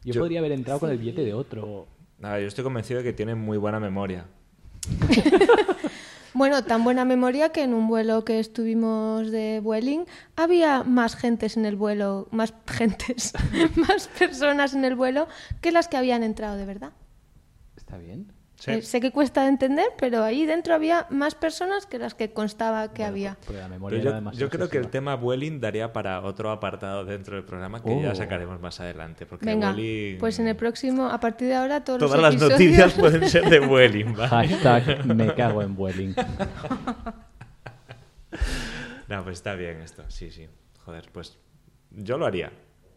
[0.05, 1.87] Yo, Yo- podría haber entrado con el billete de otro.
[2.19, 4.27] Nada, yo estoy convencido de que tienen muy buena memoria.
[6.37, 11.57] Bueno, tan buena memoria que en un vuelo que estuvimos de Vueling había más gentes
[11.57, 13.33] en el vuelo, más gentes,
[13.77, 15.29] más personas en el vuelo
[15.61, 16.91] que las que habían entrado de verdad.
[17.77, 18.33] ¿Está bien?
[18.57, 18.71] Sí.
[18.71, 22.33] Eh, sé que cuesta de entender, pero ahí dentro había más personas que las que
[22.33, 23.37] constaba que Bueno, había.
[23.45, 26.21] Porque la memoria Pero era yo, demasiado yo creo que el tema Vueling daría para
[26.23, 28.15] otro apartado dentro del programa que ya Oh.
[28.15, 29.27] sacaremos más adelante.
[29.27, 29.75] Porque Venga,
[30.21, 32.61] pues en el próximo, a partir de ahora, todos Todas los las episodios...
[32.61, 34.29] noticias pueden ser de Vueling, ¿vale?
[34.49, 36.15] Hashtag me cago en Vueling.
[39.09, 40.49] No, pues está bien esto, sí, sí.
[40.85, 41.39] Joder, pues
[41.91, 42.51] yo lo haría.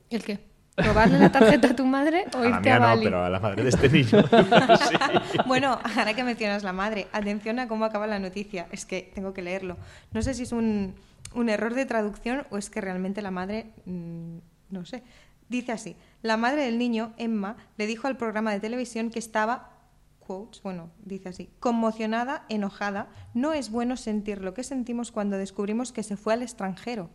[0.10, 0.40] ¿El qué?
[0.78, 3.04] ¿Robarle la tarjeta a tu madre o A la irte mía a no, Bali?
[3.04, 4.08] pero a la madre de este niño.
[5.32, 5.38] sí.
[5.48, 8.68] Bueno, ahora que mencionas la madre, atención a cómo acaba la noticia.
[8.72, 9.78] Es que tengo que leerlo.
[10.12, 10.94] No sé si es un,
[11.34, 14.38] un error de traducción o es que realmente la madre, mm,
[14.70, 15.04] no sé.
[15.50, 19.72] Dice así, la madre del niño, Emma, le dijo al programa de televisión que estaba,
[20.20, 23.08] quotes, bueno, dice así, conmocionada, enojada.
[23.34, 27.10] No es bueno sentir lo que sentimos cuando descubrimos que se fue al extranjero.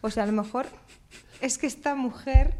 [0.00, 0.66] O sea, a lo mejor
[1.40, 2.56] es que esta mujer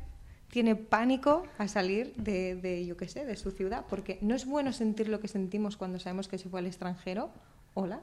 [0.51, 4.47] tiene pánico a salir de, de, yo qué sé, de su ciudad, porque no es
[4.47, 7.31] bueno sentir lo que sentimos cuando sabemos que se fue al extranjero.
[7.75, 8.01] Hola.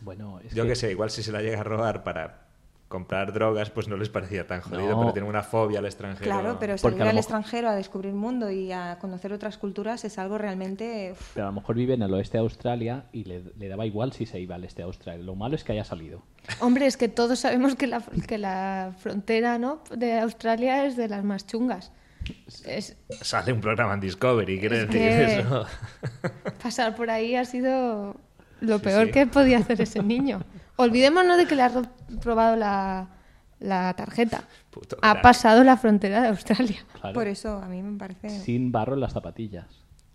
[0.00, 2.43] Bueno, es Yo que sé, igual si se la llega a robar para
[2.94, 5.00] comprar drogas, pues no les parecía tan jodido, No.
[5.00, 6.24] pero tienen una fobia al extranjero.
[6.30, 10.16] Claro, pero salir al mejor- extranjero a descubrir mundo y a conocer otras culturas es
[10.18, 11.10] algo realmente...
[11.12, 13.84] uf, Pero a lo mejor vive en el oeste de Australia y le, le daba
[13.84, 15.24] igual si se iba al este de Australia.
[15.24, 16.22] Lo malo es que haya salido.
[16.60, 19.82] Hombre, es que todos sabemos que la, que la frontera ¿no?
[19.94, 21.90] de Australia es de las más chungas.
[22.64, 25.66] Es, Sale un programa en Discovery, quiere Es decir que- eso.
[26.62, 28.16] pasar por ahí ha sido
[28.60, 29.12] lo Sí, peor sí.
[29.12, 30.40] que podía hacer ese niño.
[30.76, 31.82] Olvidémonos de que le ha ro-
[32.22, 33.08] robado la,
[33.60, 34.44] la tarjeta.
[34.70, 35.22] Puto Ha crack.
[35.22, 36.84] pasado la frontera de Australia.
[37.00, 37.14] Claro.
[37.14, 38.28] Por eso a mí me parece...
[38.30, 39.66] Sin barro en las zapatillas.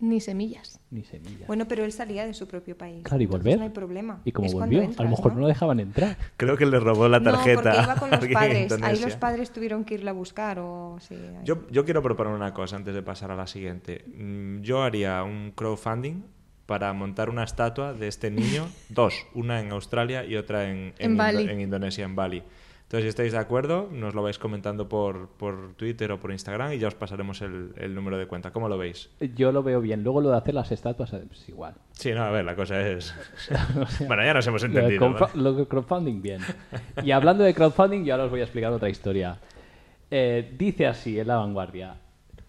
[0.02, 0.80] Ni semillas.
[0.90, 1.46] Ni semillas.
[1.46, 3.02] Bueno, pero él salía de su propio país.
[3.04, 3.58] claro, y volver.
[3.58, 4.20] No hay problema.
[4.24, 6.16] Y como Es volvió, a entras, lo mejor no lo dejaban entrar.
[6.38, 7.70] Creo que le robó la tarjeta.
[7.72, 8.72] No, porque iba con a los padres.
[8.82, 10.96] Ahí los padres tuvieron que irle a buscar o...
[11.00, 11.44] Sí, ahí.
[11.44, 14.04] Yo, yo quiero proponer una cosa antes de pasar a la siguiente.
[14.16, 16.22] Mm, Yo haría un crowdfunding
[16.70, 21.12] para montar una estatua de este niño, dos, una en Australia y otra en, En
[21.12, 21.42] Indo- Bali.
[21.50, 22.44] en Indonesia, en Bali.
[22.84, 26.72] Entonces, si estáis de acuerdo, nos lo vais comentando por, por Twitter o por Instagram
[26.74, 28.52] y ya os pasaremos el, el número de cuenta.
[28.52, 29.10] ¿Cómo lo veis?
[29.36, 30.04] Yo lo veo bien.
[30.04, 31.74] Luego lo de hacer las estatuas es igual.
[31.92, 33.12] Sí, no, a ver, la cosa es...
[34.06, 35.28] bueno, ya nos hemos Lo de, entendido.
[35.34, 36.40] lo de crowdfunding, bien.
[37.02, 39.38] Y hablando de crowdfunding, yo ahora os voy a explicar otra historia.
[40.10, 41.94] Eh, dice así en la vanguardia.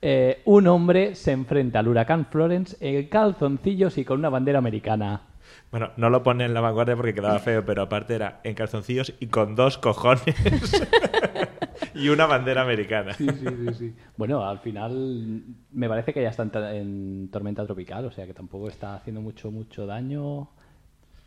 [0.02, 5.22] Eh, un hombre se enfrenta al huracán Florence en calzoncillos y con una bandera americana.
[5.70, 9.14] Bueno, no lo pone en la vanguardia porque quedaba feo, pero aparte era en calzoncillos
[9.20, 10.24] y con dos cojones
[11.94, 13.14] y una bandera americana.
[13.14, 13.96] Sí, sí, sí, sí.
[14.18, 18.34] Bueno, al final me parece que ya está en, en tormenta tropical, o sea que
[18.34, 20.50] tampoco está haciendo mucho, mucho daño.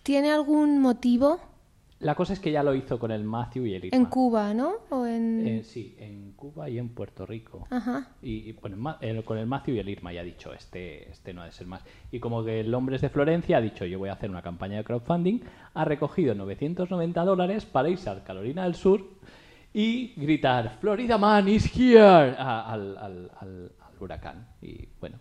[0.03, 1.41] ¿Tiene algún motivo
[2.05, 3.97] La cosa es que ya lo hizo con el Matthew y el Irma.
[3.97, 4.75] en Cuba, no?
[4.91, 5.47] O en...
[5.49, 7.67] Eh, sí, en Cuba y en Puerto Rico.
[7.71, 8.09] Ajá.
[8.23, 11.33] Y, y, bueno, eh, con el Matthew y el Irma ya ha dicho, este, este
[11.33, 11.83] no ha de ser más.
[12.13, 14.43] Y como que el hombre es de Florencia, ha dicho, yo voy a hacer una
[14.43, 15.41] campaña de crowdfunding,
[15.73, 19.03] ha recogido 990 dólares para irse al Carolina del Sur
[19.73, 24.47] y gritar, Florida Man is here, a- al, al- al- al huracán.
[24.61, 25.17] Y bueno,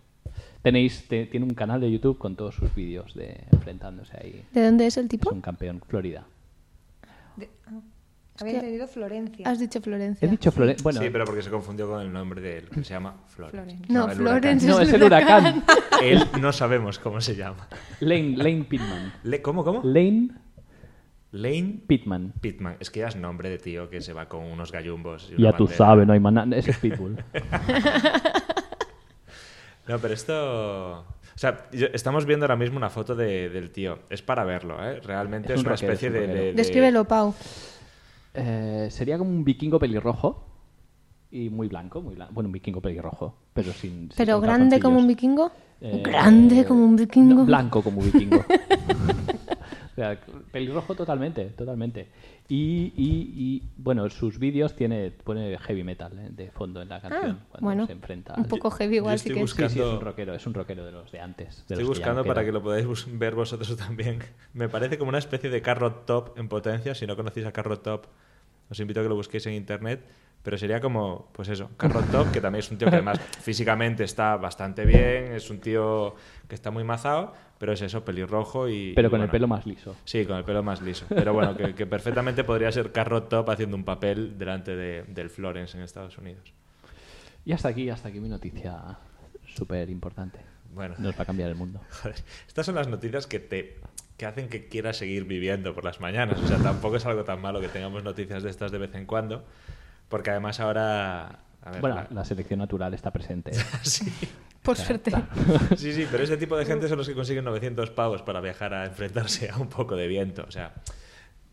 [0.62, 4.44] tenéis, te- tiene un canal de YouTube con todos sus vídeos de enfrentándose ahí.
[4.52, 5.30] ¿De dónde es el Es tipo?
[5.32, 6.26] un campeón, Florida.
[7.36, 7.80] De- ah,
[8.40, 9.48] había que- entendido Florencia.
[9.48, 10.26] Has dicho Florencia.
[10.26, 10.82] He dicho Florencia.
[10.82, 13.56] Bueno, sí, pero porque se confundió con el nombre de él, que se llama Florence.
[13.56, 13.92] Florence.
[13.92, 15.64] No, Florence no, es es el huracán.
[16.02, 17.68] Él no sabemos cómo se llama.
[18.00, 19.12] Lane, Lane Pittman.
[19.22, 19.80] Le- ¿Cómo, cómo?
[19.84, 20.30] Lane
[21.32, 22.32] Lane Pittman.
[22.40, 22.76] Pitman.
[22.78, 25.30] Es que ya es nombre de tío que se va con unos gallumbos.
[25.30, 26.56] y una Ya tú sabes, no hay más nada.
[26.56, 27.16] Ese es Pitbull.
[29.86, 31.04] No, pero esto...
[31.34, 33.98] O sea, estamos viendo ahora mismo una foto de- del tío.
[34.08, 35.00] Es para verlo, ¿eh?
[35.00, 37.34] Realmente Es es, un una rockero, especie es un de, de- de- Descríbelo, Pau.
[38.34, 40.46] Eh, sería como un vikingo pelirrojo.
[41.30, 42.32] Y muy blanco, muy blanco.
[42.34, 43.36] Bueno, un vikingo pelirrojo.
[43.52, 44.10] Pero sin.
[44.16, 45.50] ¿Pero grande como un vikingo?
[45.80, 47.34] Eh, Grande como un vikingo.
[47.34, 48.44] no, blanco como un vikingo.
[49.94, 50.18] o sea,
[50.50, 52.08] pelirrojo totalmente, totalmente.
[52.48, 57.00] Y, y, y, bueno, sus vídeos tiene pone heavy metal eh, de fondo en la
[57.00, 58.34] canción Ah, cuando bueno, se enfrenta.
[58.36, 59.50] un poco heavy igual yo sí estoy que es.
[59.50, 61.46] Sí, sí, es buscando- un rockero, es un rockero de los de antes.
[61.68, 62.86] de Estoy los que no buscando para que lo podáis
[63.18, 64.18] ver vosotros también.
[64.52, 66.94] Me parece como una especie de Carrot Top en potencia.
[66.94, 68.06] Si no conocéis a Carrot Top,
[68.68, 70.04] os invito a que lo busquéis en internet.
[70.42, 74.04] Pero sería como, pues eso, Carrot Top, que también es un tío que además físicamente
[74.04, 77.32] está bastante bien, es un tío que está muy mazado,
[77.64, 78.92] pero es eso, pelirrojo y...
[78.94, 79.96] Pero y con el pelo más liso.
[80.04, 81.06] Sí, con el pelo más liso.
[81.08, 85.30] Pero bueno, que, que perfectamente podría ser Carrot Top haciendo un papel delante de- del
[85.30, 86.52] Florence en Estados Unidos.
[87.46, 88.98] Y hasta aquí, hasta aquí mi noticia
[89.54, 90.40] súper importante.
[90.74, 90.94] Bueno.
[90.98, 91.80] Nos va a cambiar el mundo.
[92.02, 93.78] Joder, estas son las noticias que te
[94.18, 96.38] que hacen que quieras seguir viviendo por las mañanas.
[96.40, 99.06] O sea, tampoco es algo tan malo que tengamos noticias de estas de vez en
[99.06, 99.42] cuando,
[100.10, 101.38] porque además ahora...
[101.62, 103.52] a ver, Bueno, la- la selección natural está presente.
[103.82, 104.12] sí,
[104.64, 105.12] Por suerte.
[105.76, 108.74] sí, sí, pero ese tipo de gente son los que consiguen 900 pavos para viajar
[108.74, 110.44] a enfrentarse a un poco de viento.
[110.48, 110.72] O sea,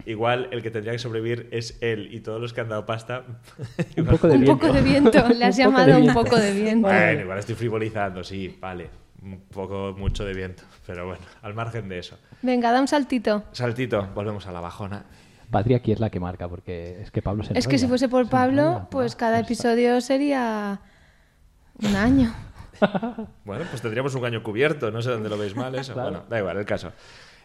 [0.05, 3.23] igual el que tendría que sobrevivir es él y todos los que han dado pasta.
[3.97, 4.59] Un poco de un viento.
[4.59, 5.29] poco de viento.
[5.29, 6.87] Le has Un llamado un poco de viento.
[6.87, 8.89] Bueno, igual estoy frivolizando, sí, vale.
[9.21, 12.17] Un poco mucho de viento, pero bueno, al margen de eso.
[12.41, 13.43] Venga, da un saltito.
[13.51, 15.03] Saltito, volvemos a la bajona.
[15.51, 17.89] Patria aquí es la que marca, porque es que Pablo se Es que si enrolla,
[17.89, 20.79] fuese por se Pablo, enrolla, pues cada está- episodio sería
[21.83, 22.33] un año.
[23.45, 25.93] Bueno, pues tendríamos un año cubierto, no sé dónde lo veis mal eso.
[25.93, 26.11] Claro.
[26.11, 26.91] Bueno, da igual, el caso.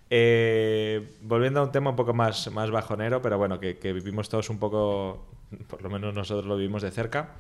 [0.09, 4.29] Eh, volviendo a un tema un poco más, más bajonero, pero bueno, que, que vivimos
[4.29, 5.27] todos un poco,
[5.66, 7.35] por lo menos nosotros lo vivimos de cerca.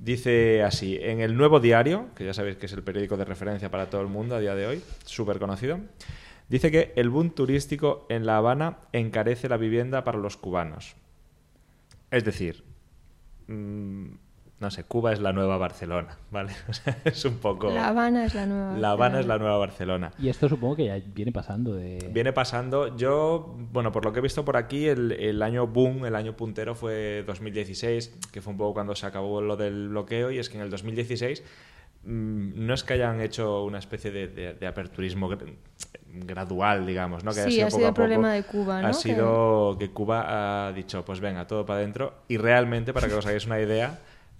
[0.00, 3.70] Dice así, en el Nuevo Diario, que ya sabéis que es el periódico de referencia
[3.70, 5.78] para todo el mundo a día de hoy, súper conocido,
[6.48, 10.96] dice que el boom turístico en La Habana encarece la vivienda para los cubanos.
[12.10, 12.64] Es decir,
[13.46, 14.06] mm,
[14.62, 16.52] no sé, Cuba es la nueva Barcelona, ¿vale?
[16.68, 17.70] O sea, es un poco...
[17.70, 18.78] La Habana es la nueva.
[18.78, 20.12] La Habana es la nueva Barcelona.
[20.18, 22.08] Y esto supongo que ya viene pasando de...
[22.12, 26.06] Viene pasando, yo, bueno, por lo que he visto por aquí, el, el año boom,
[26.06, 30.30] el año puntero fue 2016, que fue un poco cuando se acabó lo del bloqueo,
[30.30, 31.42] y es que en el 2016
[32.04, 35.54] mm, no es que hayan hecho una especie de, de- de aperturismo gr-
[36.14, 37.32] gradual, digamos, ¿no?
[37.32, 38.32] Que Sí, sido ha poco sido a el problema poco.
[38.34, 38.88] de Cuba, ¿no?
[38.88, 43.08] Ha Que- sido que Cuba ha dicho, pues venga, todo para adentro, y realmente, para
[43.08, 43.98] que os hagáis una idea,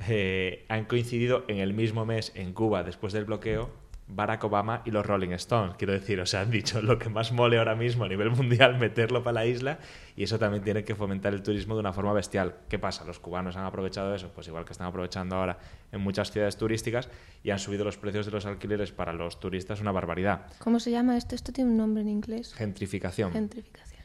[0.08, 3.70] eh, han coincidido en el mismo mes en Cuba, después del bloqueo,
[4.08, 5.76] Barack Obama y los Rolling Stones.
[5.78, 8.78] Quiero decir, o sea, han dicho lo que más mole ahora mismo a nivel mundial,
[8.78, 9.78] meterlo para la isla,
[10.16, 12.56] y eso también tiene que fomentar el turismo de una forma bestial.
[12.68, 13.04] ¿Qué pasa?
[13.04, 14.30] ¿Los cubanos han aprovechado eso?
[14.34, 15.58] Pues igual que están aprovechando ahora
[15.92, 17.08] en muchas ciudades turísticas
[17.42, 20.46] y han subido los precios de los alquileres para los turistas una barbaridad.
[20.58, 21.34] ¿Cómo se llama esto?
[21.34, 22.52] Esto tiene un nombre en inglés.
[22.54, 23.32] Gentrificación.
[23.32, 24.02] Gentrificación.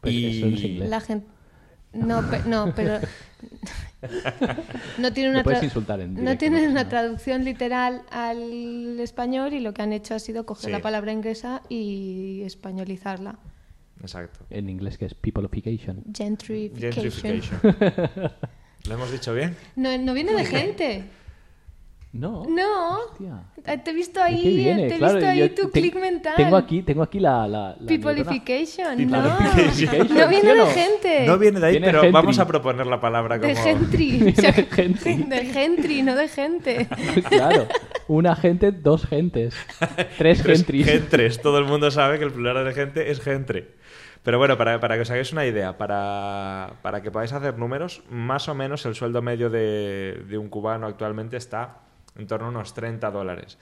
[0.00, 0.90] Pues Y- eso es inglés.
[0.90, 1.26] La gente.
[1.92, 2.98] No, pe- no, pero.
[4.98, 8.98] no tiene una, puedes tra- insultar en no directo, tiene no una traducción literal al
[9.00, 10.70] español y lo que han hecho ha sido coger Sí.
[10.72, 13.38] la palabra inglesa y españolizarla.
[14.00, 14.40] Exacto.
[14.50, 16.04] En inglés que es peopleification.
[16.16, 16.92] Gentrification.
[17.10, 17.60] Gentrification.
[18.88, 19.56] ¿Lo hemos dicho bien?
[19.74, 21.04] No, no viene de gente.
[22.10, 22.44] No.
[22.48, 22.98] No.
[23.10, 23.42] Hostia.
[23.66, 24.88] Eh, Te he visto ¿De ahí, qué viene?
[24.88, 26.34] te he Claro, visto ahí tu te- clic mental.
[26.36, 27.46] Tengo aquí, tengo aquí la...
[27.46, 28.96] la, la Peopleification.
[28.96, 29.22] Peopleification, No.
[29.22, 30.66] no viene ¿sí o de no?
[30.68, 31.26] gente.
[31.26, 32.12] No viene de ahí, Viene pero gentry.
[32.14, 33.48] vamos a proponer la palabra como...
[33.52, 34.18] De gentry.
[34.20, 34.32] De
[34.64, 35.14] gentry.
[35.24, 36.88] de gentry, no de gente.
[37.28, 37.66] claro.
[38.08, 39.54] Una gente, dos gentes.
[40.16, 40.86] Tres Tres gentries.
[40.86, 41.42] gentres.
[41.42, 43.74] Todo el mundo sabe que el plural de gente es gente.
[44.22, 48.02] Pero bueno, para, para que os hagáis una idea, para, para que podáis hacer números,
[48.10, 51.80] más o menos el sueldo medio de, de un cubano actualmente está
[52.18, 53.58] en torno a unos 30 dólares.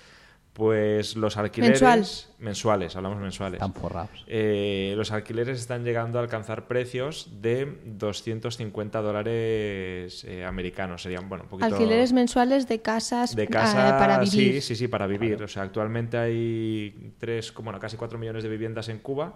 [0.52, 1.82] Pues los alquileres...
[1.82, 2.34] Mensual.
[2.38, 3.60] Mensuales, hablamos mensuales.
[3.60, 4.24] Están forrados.
[4.26, 11.02] Eh, los alquileres están llegando a alcanzar precios de 250 dólares eh, americanos.
[11.02, 11.66] Serían, bueno, un poquito...
[11.74, 14.54] Alquileres mensuales de casas, De ah, casa, para vivir.
[14.54, 15.42] sí, sí, sí, para vivir.
[15.42, 19.34] O sea, actualmente hay tres, como, bueno, casi cuatro millones de viviendas en Cuba,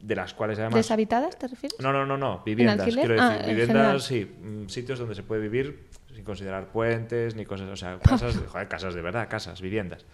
[0.00, 0.74] de las cuales además...
[0.78, 1.78] ¿Deshabitadas, te refieres?
[1.78, 2.88] No, no, no, no, viviendas.
[2.88, 3.56] Quiero decir, Ah, en general.
[3.56, 7.98] viviendas, sí, mm, sitios donde se puede vivir sin considerar puentes ni cosas, o sea,
[8.02, 10.04] casas, joder, casas de verdad, casas, viviendas.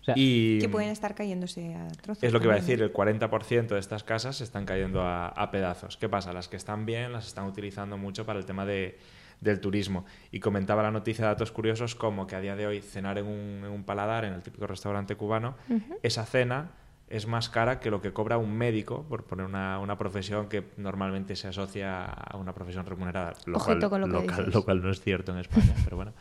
[0.00, 2.22] O sea, y Que pueden estar cayéndose a trozos.
[2.22, 5.28] es lo que iba a decir, el 40% de estas casas se están cayendo a,
[5.28, 5.96] a pedazos.
[5.96, 6.32] ¿Qué pasa?
[6.32, 8.98] Las que están bien las están utilizando mucho para el tema de,
[9.40, 10.04] del turismo.
[10.30, 13.26] Y comentaba la noticia de datos curiosos como que a día de hoy cenar en
[13.26, 15.56] un, en un paladar, en el típico restaurante cubano,
[16.04, 16.70] esa cena
[17.08, 20.64] es más cara que lo que cobra un médico, por poner una, una profesión que
[20.76, 23.34] normalmente se asocia a una profesión remunerada.
[23.46, 26.12] Lo, cual, con lo que cual- lo cual no es cierto en España, pero bueno.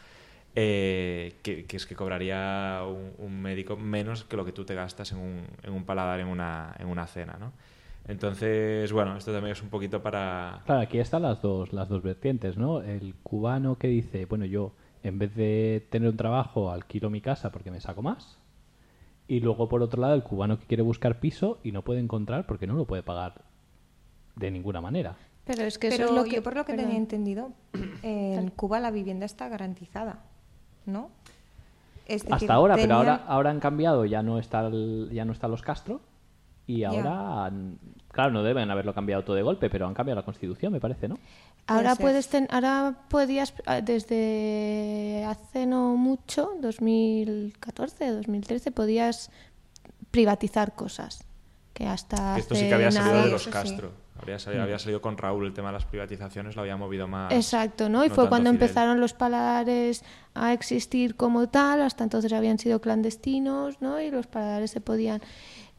[0.57, 4.73] Eh, que, que es que cobraría un, un médico menos que lo que tú te
[4.73, 7.51] gastas en un, en un paladar en una, en una cena, ¿no?
[8.07, 10.61] Entonces, bueno, esto también es un poquito para...
[10.65, 12.81] Claro, aquí están las dos, las dos vertientes, ¿no?
[12.81, 17.51] El cubano que dice, bueno, yo en vez de tener un trabajo alquilo mi casa
[17.51, 18.37] porque me saco más.
[19.27, 22.45] Y luego, por otro lado, el cubano que quiere buscar piso y no puede encontrar
[22.45, 23.41] porque no lo puede pagar
[24.35, 25.15] de ninguna manera.
[25.45, 26.35] Pero es que eso Pero es lo que...
[26.38, 26.85] yo por lo que perdón.
[26.85, 27.51] tenía entendido,
[28.03, 28.49] en.
[28.51, 30.19] Cuba la vivienda está garantizada,
[30.85, 31.09] ¿no?
[32.07, 35.31] Es decir, Hasta ahora, pero ahora, ahora han cambiado, ya no está el- ya no
[35.33, 36.01] están los Castro
[36.67, 37.51] y ahora,
[38.12, 41.08] claro, no deben haberlo cambiado todo de golpe, pero han cambiado la Constitución, me parece,
[41.08, 41.17] ¿no?
[41.67, 49.32] Ahora puedes ten- ahora podías ah, desde hace no mucho, 2014, 2013 podías
[50.12, 51.23] privatizar cosas
[51.73, 53.49] que hasta Esto sí que había salido nada- de los sí.
[53.49, 53.91] Castro.
[54.21, 57.34] Había salido, había salido con Raúl el tema de las privatizaciones, lo había movido más.
[57.34, 58.06] Exacto, ¿no?
[58.06, 58.63] Y no fue cuando Fidel.
[58.63, 63.99] empezaron los paladares a existir como tal, hasta entonces habían sido clandestinos, ¿no?
[63.99, 65.21] Y los paladares se podían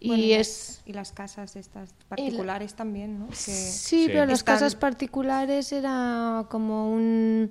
[0.04, 3.28] Bueno, y las- es y las casas estas particulares también, ¿no?
[3.28, 4.04] Que- Sí, Sí.
[4.08, 7.50] pero las Están- casas particulares era como un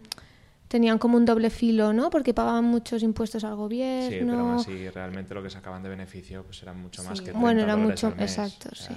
[0.67, 2.09] tenían como un doble filo, ¿no?
[2.09, 4.31] Porque pagaban muchos impuestos al Sí, gobierno.
[4.33, 7.23] pero aún así, realmente lo que sacaban de beneficio pues era mucho más Sí.
[7.25, 8.31] que Bueno, 30 era dólares mucho- al mes.
[8.37, 8.93] exacto, sí.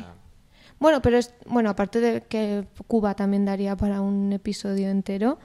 [0.81, 5.39] Bueno, pero es bueno, aparte de que Cuba también daría para un episodio entero.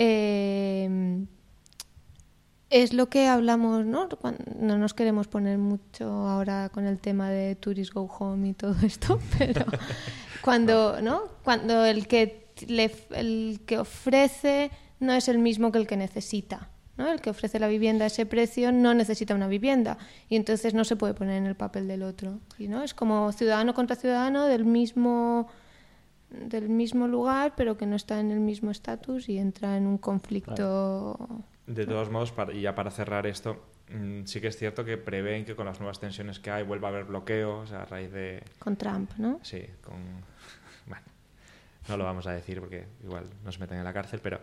[0.00, 1.26] eh,
[2.70, 4.08] es lo que hablamos, ¿no?
[4.58, 8.74] No nos queremos poner mucho ahora con el tema de Tourist Go Home y todo
[8.84, 9.64] esto, pero
[10.42, 11.22] cuando, ¿no?
[11.44, 16.68] Cuando el que le, el que ofrece no es el mismo que el que necesita.
[16.96, 17.08] ¿no?
[17.08, 20.84] El que ofrece la vivienda a ese precio no necesita una vivienda y entonces no
[20.84, 22.40] se puede poner en el papel del otro.
[22.58, 22.82] ¿y no?
[22.82, 25.46] Es como ciudadano contra ciudadano del mismo,
[26.30, 29.96] del mismo lugar, pero que no está en el mismo estatus y entra en un
[29.96, 31.44] conflicto.
[31.68, 34.96] De todos modos, para- y ya para cerrar esto, mm, sí que es cierto que
[34.96, 38.42] prevén que con las nuevas tensiones que hay vuelva a haber bloqueos a raíz de...
[38.58, 39.38] con Trump, ¿no?
[39.42, 39.96] Sí, con...
[40.86, 41.04] Bueno,
[41.88, 44.40] no lo vamos a decir porque igual nos meten en la cárcel, pero...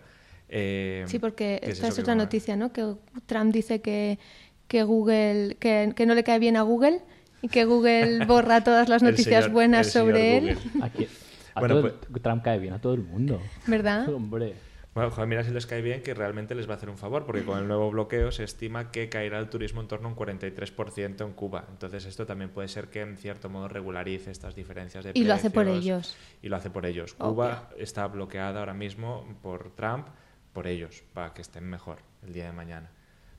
[0.49, 2.71] eh, Sí, porque ¿qué es esta es otra noticia, ¿no?
[2.71, 2.93] Que
[3.25, 4.19] Trump dice que,
[4.67, 7.01] que Google, que, que no le cae bien a Google
[7.41, 10.57] y que Google borra todas las noticias señor- buenas sobre él, Google.
[10.85, 11.07] Aquí,
[11.55, 13.41] a Bueno, todo el- Trump cae bien a todo el mundo.
[13.65, 14.07] ¿verdad?
[14.13, 14.53] Hombre.
[14.95, 17.25] Bueno, joder, mira si les cae bien que realmente les va a hacer un favor,
[17.25, 20.17] porque con el nuevo bloqueo se estima que caerá el turismo en torno a un
[20.17, 21.65] 43% en Cuba.
[21.69, 25.33] Entonces esto también puede ser que en cierto modo regularice estas diferencias de Y lo
[25.33, 25.83] hace por precios.
[25.83, 26.17] ellos.
[26.41, 27.13] Y lo hace por ellos.
[27.15, 30.07] Cuba está bloqueada ahora mismo por Trump,
[30.53, 32.89] por ellos, para que estén mejor el día de mañana.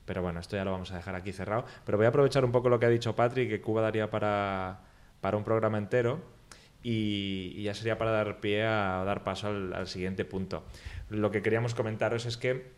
[0.05, 1.65] Pero bueno, esto ya lo vamos a dejar aquí cerrado.
[1.85, 4.81] Pero voy a aprovechar un poco lo que ha dicho Patrick, que Cuba daría para,
[5.21, 6.21] para un programa entero.
[6.83, 10.63] Y, y ya sería para dar pie a dar paso al, al siguiente punto.
[11.09, 12.71] Lo que queríamos comentaros es que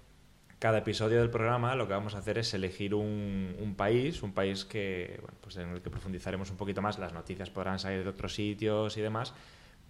[0.60, 4.34] cada episodio del programa lo que vamos a hacer es elegir un, un país, un
[4.34, 7.00] país que, bueno, pues en el que profundizaremos un poquito más.
[7.00, 9.34] Las noticias podrán salir de otros sitios y demás,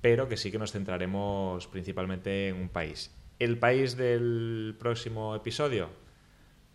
[0.02, 3.12] pero que sí que nos centraremos principalmente en un país.
[3.40, 5.90] El país del próximo episodio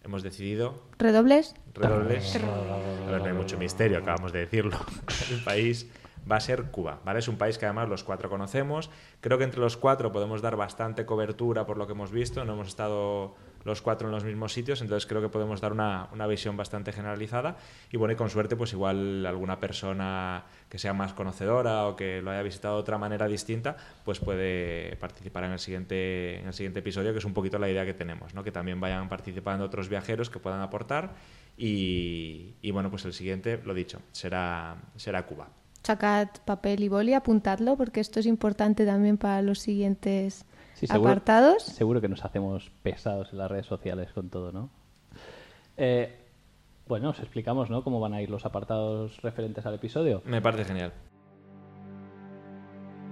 [0.03, 1.55] hemos decidido ¿Redobles?
[1.75, 2.37] redobles.
[2.37, 4.79] A ver, no hay mucho misterio, acabamos de decirlo.
[5.31, 5.89] El país
[6.31, 7.19] va a ser Cuba, ¿vale?
[7.19, 8.91] Es un país que además los cuatro conocemos.
[9.21, 12.45] Creo que entre los cuatro podemos dar bastante cobertura por lo que hemos visto.
[12.45, 13.35] No hemos estado
[13.65, 16.93] los cuatro en los mismos sitios, entonces creo que podemos dar una, una visión bastante
[16.93, 17.57] generalizada.
[17.91, 22.21] Y bueno, y con suerte, pues igual alguna persona que sea más conocedora o que
[22.21, 26.53] lo haya visitado de otra manera distinta, pues puede participar en el siguiente, en el
[26.53, 28.45] siguiente episodio, que es un poquito la idea que tenemos, ¿no?
[28.45, 31.15] Que también vayan participando otros viajeros que puedan aportar.
[31.57, 35.49] Y, bueno, pues el siguiente, lo dicho, será, será Cuba.
[35.85, 41.11] Sacad papel y boli, apuntadlo, porque esto es importante también para los siguientes Sí, seguro,
[41.11, 41.63] apartados.
[41.63, 44.71] seguro que nos hacemos pesados en las redes sociales con todo, ¿no?
[45.77, 46.21] Eh,
[46.89, 47.85] bueno, os explicamos, ¿no?
[47.85, 50.23] Cómo van a ir los apartados referentes al episodio.
[50.25, 50.93] Me parece genial.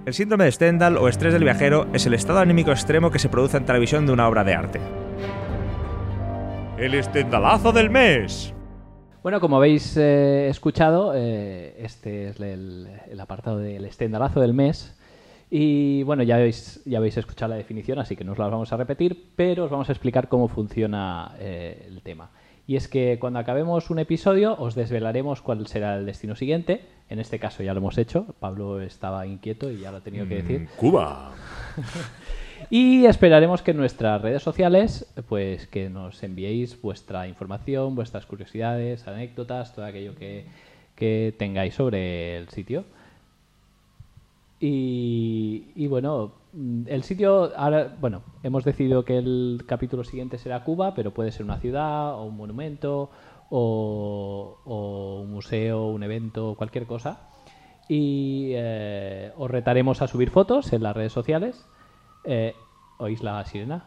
[0.07, 3.29] El síndrome de Stendhal o estrés del viajero es el estado anímico extremo que se
[3.29, 4.81] produce ante la visión de una obra de arte.
[6.79, 8.53] El Stendhalazo del mes.
[9.23, 14.99] Bueno, como habéis eh, escuchado, eh, este es el, el apartado del estendalazo del mes.
[15.49, 18.73] Y bueno, ya habéis, ya habéis escuchado la definición, así que no os la vamos
[18.73, 22.31] a repetir, pero os vamos a explicar cómo funciona eh, el tema.
[22.67, 26.81] Y es que cuando acabemos un episodio os desvelaremos cuál será el destino siguiente.
[27.09, 28.35] En este caso ya lo hemos hecho.
[28.41, 30.69] Pablo estaba inquieto y ya lo ha tenido que decir.
[30.77, 31.33] Cuba.
[32.75, 39.07] Y esperaremos que en nuestras redes sociales, pues que nos enviéis vuestra información, vuestras curiosidades,
[39.07, 40.47] anécdotas, todo aquello que,
[40.97, 42.87] que tengáis sobre el sitio.
[44.59, 50.65] Y, y bueno, mm, el sitio, ahora, bueno, hemos decidido que el capítulo siguiente será
[50.65, 53.11] Cuba, pero puede ser una ciudad o un monumento
[53.51, 57.21] o, o un museo, un evento, cualquier cosa.
[57.87, 61.67] Y eh, os retaremos a subir fotos en las redes sociales.
[62.25, 62.55] Eh,
[62.99, 63.85] ¿Oís la sirena?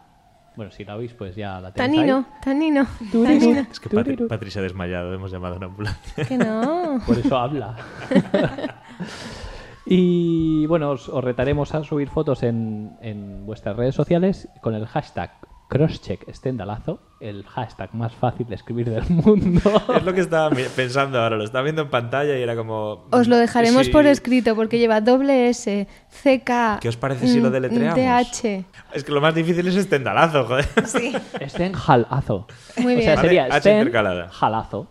[0.55, 2.87] Bueno, si la oís, pues ya la tenéis Tanino, Tanino.
[3.11, 3.59] Tanino.
[3.69, 6.25] Es que Patri, Patri se ha desmayado, hemos llamado a una ambulancia.
[6.25, 6.99] Que no.
[7.05, 7.75] Por eso habla.
[9.85, 14.85] y bueno, os, os retaremos a subir fotos en, en vuestras redes sociales con el
[14.87, 15.31] hashtag
[15.67, 19.61] crosscheck estendalazo, el hashtag más fácil de escribir del mundo.
[19.95, 23.07] Es lo que estaba pensando ahora, lo estaba viendo en pantalla y era como...
[23.11, 23.91] Os lo dejaremos sí.
[23.91, 25.87] por escrito porque lleva doble S,
[26.23, 26.79] CK.
[26.81, 27.95] ¿Qué os parece si lo mm, deletreamos?
[27.99, 28.65] DH.
[28.93, 30.65] Es que lo más difícil es estendalazo, joder.
[30.85, 31.15] Sí.
[31.39, 32.47] Estenjalazo.
[32.77, 33.01] Muy O bien.
[33.07, 34.29] sea, Vale, sería H Sten intercalada.
[34.29, 34.87] jalazo.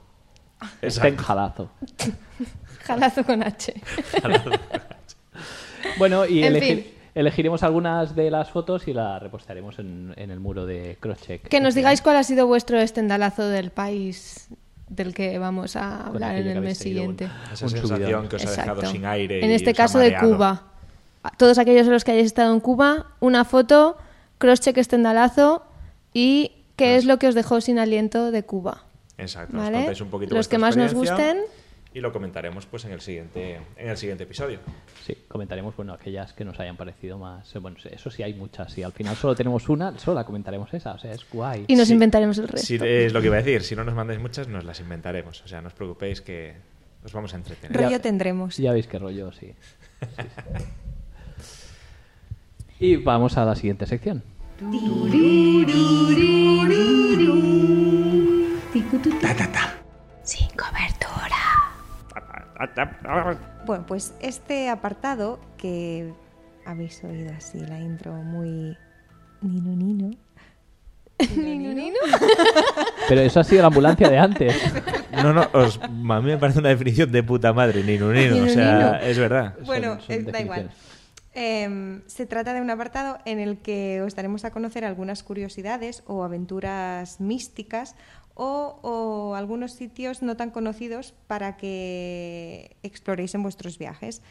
[0.83, 0.87] Exacto.
[1.09, 1.71] Estenjalazo.
[2.85, 3.75] Jalazo con H.
[5.99, 6.95] Bueno, y En elegir- fin.
[7.15, 11.49] Elegiremos algunas de las fotos y las repostaremos en, en el muro de Crosscheck.
[11.49, 14.49] Que nos digáis cuál ha sido vuestro estendalazo del país
[14.89, 17.27] del que vamos a hablar en el mes siguiente.
[17.27, 17.41] bueno.
[17.53, 18.29] Esa Un sensación subidón.
[18.29, 18.91] que os ha dejado Exacto.
[18.91, 19.45] sin aire.
[19.45, 20.35] En y este os ha caso de mareado.
[20.37, 20.63] Cuba.
[21.39, 23.97] Todos aquellos de los que hayáis estado en Cuba, una foto,
[24.39, 25.65] crosscheck estendalazo
[26.13, 28.83] y qué es lo que os dejó sin aliento de Cuba.
[29.17, 29.77] Exacto, nos ¿Vale?
[29.79, 31.39] contáis un poquito Los que más nos gusten.
[31.95, 34.59] Y lo comentaremos pues en el siguiente, en el siguiente episodio.
[35.05, 37.55] Sí, comentaremos bueno aquellas que nos hayan parecido más.
[37.55, 38.77] eh, Bueno, eso sí hay muchas.
[38.77, 40.95] Y al final solo tenemos una, solo la comentaremos esa.
[40.95, 41.65] O sea, es guay.
[41.69, 41.95] Y nos Sí.
[41.95, 42.67] inventaremos el resto.
[42.67, 45.41] Si, es lo que iba a decir, si no nos mandáis muchas, nos las inventaremos.
[45.45, 46.57] O sea, no os preocupéis que
[47.05, 47.81] os vamos a entretener.
[47.81, 48.57] Rollo tendremos.
[48.57, 49.55] Ya veis qué rollo, sí.
[50.01, 50.07] Sí,
[51.39, 51.65] sí.
[52.81, 54.25] Y vamos a la siguiente sección.
[60.23, 61.44] Sin cobertura.
[63.67, 66.13] Bueno, pues este apartado que
[66.67, 68.77] habéis oído así, la intro muy
[69.41, 70.11] nino nino.
[71.37, 71.97] Nino, nino.
[73.09, 74.55] Pero eso ha sido la ambulancia de antes.
[75.15, 78.45] No, no, os- a mí me parece una definición de puta madre, nino, nino.
[78.45, 79.55] O sea, es verdad.
[79.65, 80.71] Bueno, son eh, da igual.
[81.35, 86.03] Em, se trata de un apartado en el que os daremos a conocer algunas curiosidades
[86.09, 87.95] o aventuras místicas
[88.35, 94.23] o, o algunos sitios no tan conocidos para que exploréis en vuestros viajes.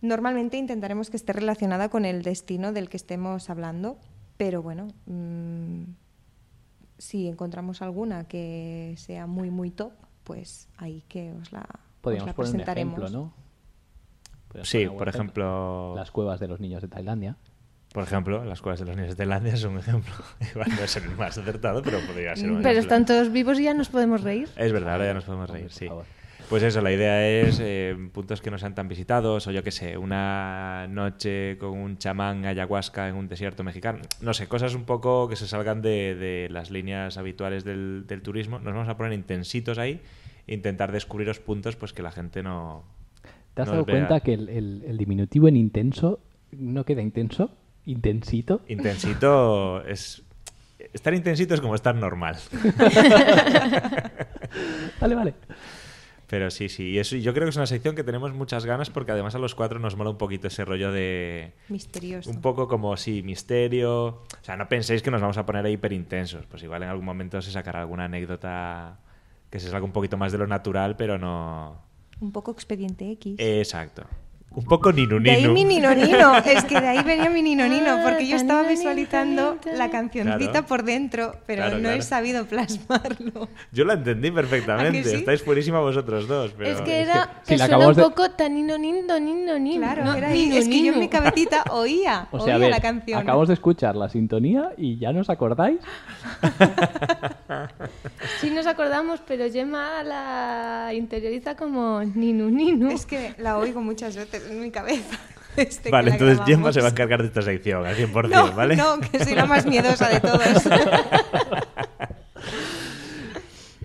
[0.00, 3.98] Normalmente intentaremos que esté relacionada con el destino del que estemos hablando,
[4.36, 5.82] pero bueno, mm,
[6.98, 9.92] si encontramos alguna que sea muy, muy top,
[10.24, 12.98] pues ahí que os la, os Podríamos la poner un presentaremos.
[12.98, 13.32] ejemplo, ¿no?
[14.48, 17.36] Podríamos Sí, poner por ejemplo, Las cuevas de los niños de Tailandia.
[17.92, 20.12] Por ejemplo, las cuevas de los niños de Tailandia es un ejemplo.
[20.52, 22.80] Igual no es el más acertado, pero podría ser un Pero ejemplo.
[22.80, 24.48] están todos vivos y ya nos podemos reír.
[24.56, 25.86] Es verdad, ahora ya nos podemos reír, sí.
[25.88, 26.04] favor.
[26.48, 29.70] Pues eso, la idea es eh, puntos que no sean tan visitados, o yo qué
[29.70, 34.00] sé, una noche con un chamán ayahuasca en un desierto mexicano.
[34.20, 38.20] No sé, cosas un poco que se salgan de, de las líneas habituales del, del
[38.20, 38.58] turismo.
[38.58, 40.02] Nos vamos a poner intensitos ahí
[40.46, 42.84] e intentar descubriros puntos pues que la gente no.
[43.54, 43.94] ¿Te has no dado vea.
[43.96, 46.20] cuenta que el, el- el diminutivo en intenso
[46.52, 47.50] no queda intenso?
[47.86, 48.60] ¿Intensito?
[48.68, 50.22] Intensito es.
[50.92, 52.36] Estar intensito es como estar normal.
[55.00, 55.34] Vale, vale.
[56.32, 56.90] Pero sí, sí.
[56.90, 59.38] Y eso, yo creo que es una sección que tenemos muchas ganas porque además a
[59.38, 61.52] los cuatro nos mola un poquito ese rollo de.
[61.68, 62.30] Misterioso.
[62.30, 64.06] Un poco como, sí, misterio.
[64.06, 66.46] O sea, no penséis que nos vamos a poner ahí hiper intensos.
[66.46, 68.98] Pues igual en algún momento se sacará alguna anécdota
[69.50, 71.82] que se salga un poquito más de lo natural, pero no.
[72.20, 73.36] Un poco expediente X.
[73.38, 74.06] Exacto.
[74.54, 77.66] Un poco ninu de ahí mi nino nino, es que de ahí venía mi nino
[77.68, 80.66] nino, Ah, porque yo tan estaba nino, nino, visualizando tan nino, la tan cancioncita Claro.
[80.66, 81.96] por dentro, pero Claro, no claro.
[81.96, 83.48] he sabido plasmarlo.
[83.72, 85.14] Yo la entendí perfectamente.
[85.14, 86.52] Estáis fuerísima vosotros dos.
[86.56, 89.80] Pero es que era si que suena un de- poco tanino nindo nino nino.
[89.86, 90.44] Claro, no, era ahí.
[90.48, 90.98] nino, es que yo en nino.
[90.98, 93.20] mi cabecita oía, O sea, a oía ver, la canción.
[93.20, 95.78] acabamos de escuchar la sintonía y ya nos acordáis.
[98.40, 102.90] Sí nos acordamos, pero Gemma la interioriza como ninu.
[102.90, 105.18] Es que la oigo muchas veces en mi cabeza.
[105.56, 106.40] que Vale, entonces.
[106.46, 108.76] Gemma se va a encargar de esta sección al 100%, No, ¿vale?
[108.76, 110.68] no, que soy la más miedosa de todas.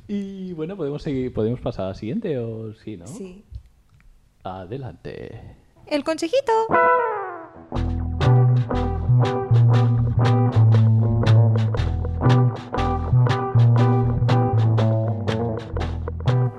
[0.09, 3.07] Y bueno, podemos seguir, podemos pasar a la siguiente o sí, ¿no?
[3.07, 3.43] Sí.
[4.41, 5.57] Adelante.
[5.85, 6.53] El consejito.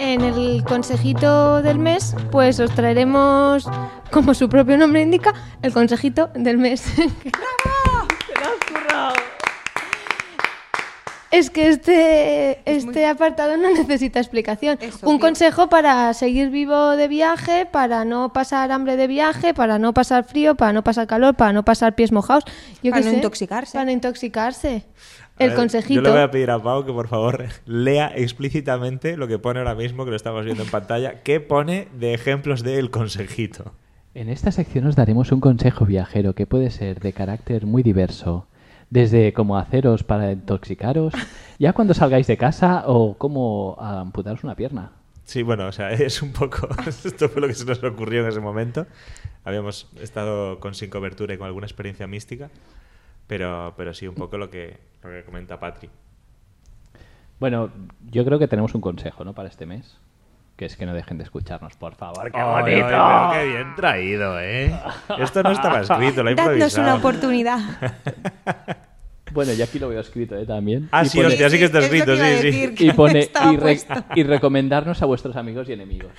[0.08, 3.68] En el consejito del mes, pues os traeremos,
[4.10, 6.82] como su propio nombre indica, el consejito del mes.
[6.96, 8.08] ¡Bravo!
[8.26, 9.14] ¡Te lo has currado!
[11.30, 14.78] Es que este, este apartado no necesita explicación.
[15.02, 19.92] Un consejo para seguir vivo de viaje, para no pasar hambre de viaje, para no
[19.92, 22.44] pasar frío, para no pasar calor, para no pasar pies mojados.
[22.82, 23.72] Yo Para no sé, intoxicarse.
[23.74, 24.86] Para no intoxicarse.
[25.38, 26.00] El ver, consejito.
[26.00, 29.60] Yo le voy a pedir a Pau que por favor lea explícitamente lo que pone
[29.60, 31.22] ahora mismo, que lo estamos viendo en pantalla.
[31.22, 33.72] ¿Qué pone de ejemplos del consejito?
[34.14, 38.46] En esta sección os daremos un consejo viajero que puede ser de carácter muy diverso,
[38.90, 41.12] Desde cómo haceros para intoxicaros,
[41.58, 44.92] ya cuando salgáis de casa o cómo amputaros una pierna.
[45.24, 46.68] Sí, bueno, o sea, es un poco.
[46.86, 48.86] Esto fue lo que se nos ocurrió en ese momento.
[49.44, 52.48] Habíamos estado con Sin Cobertura y con alguna experiencia mística,
[53.28, 55.88] pero, pero sí, un poco lo que, lo que comenta Patri.
[57.38, 57.70] Bueno,
[58.10, 59.32] yo creo que tenemos un consejo, ¿no?
[59.34, 59.96] Para este mes.
[60.56, 62.32] Que es que no dejen de escucharnos, por favor.
[62.32, 62.86] ¡Qué bonito!
[62.88, 64.76] pero qué bien traído, ¿eh?
[65.18, 66.82] Esto no estaba escrito, lo he Dadnos improvisado.
[66.82, 67.60] una oportunidad.
[69.32, 70.46] Bueno, yo aquí lo veo escrito, ¿eh?
[70.46, 70.88] También.
[70.92, 72.86] Ah, Y sí, pone- hostia, sí que está Es escrito, que sí, sí.
[72.86, 73.94] y pone y, re- puesto.
[74.14, 76.10] y recomendarnos a vuestros amigos y enemigos.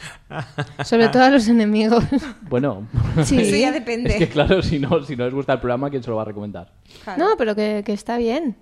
[0.84, 2.04] Sobre todo a los enemigos.
[2.50, 2.88] Bueno,
[3.24, 3.38] Sí.
[3.42, 4.12] Eso ya depende.
[4.12, 6.22] es que claro, si no, si no les gusta el programa, ¿quién se lo va
[6.24, 6.72] a recomendar?
[7.04, 7.24] Claro.
[7.24, 8.56] No, pero que, que está bien.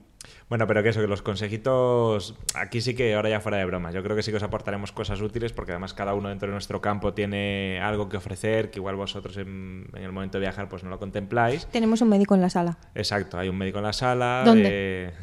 [0.50, 3.92] Bueno, pero que eso, que los consejitos, aquí sí que ahora ya fuera de broma,
[3.92, 6.54] yo creo que sí que os aportaremos cosas útiles porque además cada uno dentro de
[6.54, 10.70] nuestro campo tiene algo que ofrecer que igual vosotros en, en el momento de viajar
[10.70, 11.66] pues no lo contempláis.
[11.68, 12.78] Tenemos un médico en la sala.
[12.96, 14.44] Exacto, hay un médico en la sala.
[14.46, 14.70] ¿Dónde?
[14.72, 15.14] eh,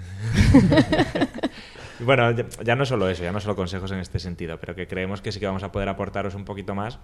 [2.01, 4.87] bueno, ya, ya no solo eso, ya no solo consejos en este sentido, pero que
[4.87, 6.99] creemos que sí que vamos a poder aportaros un poquito más.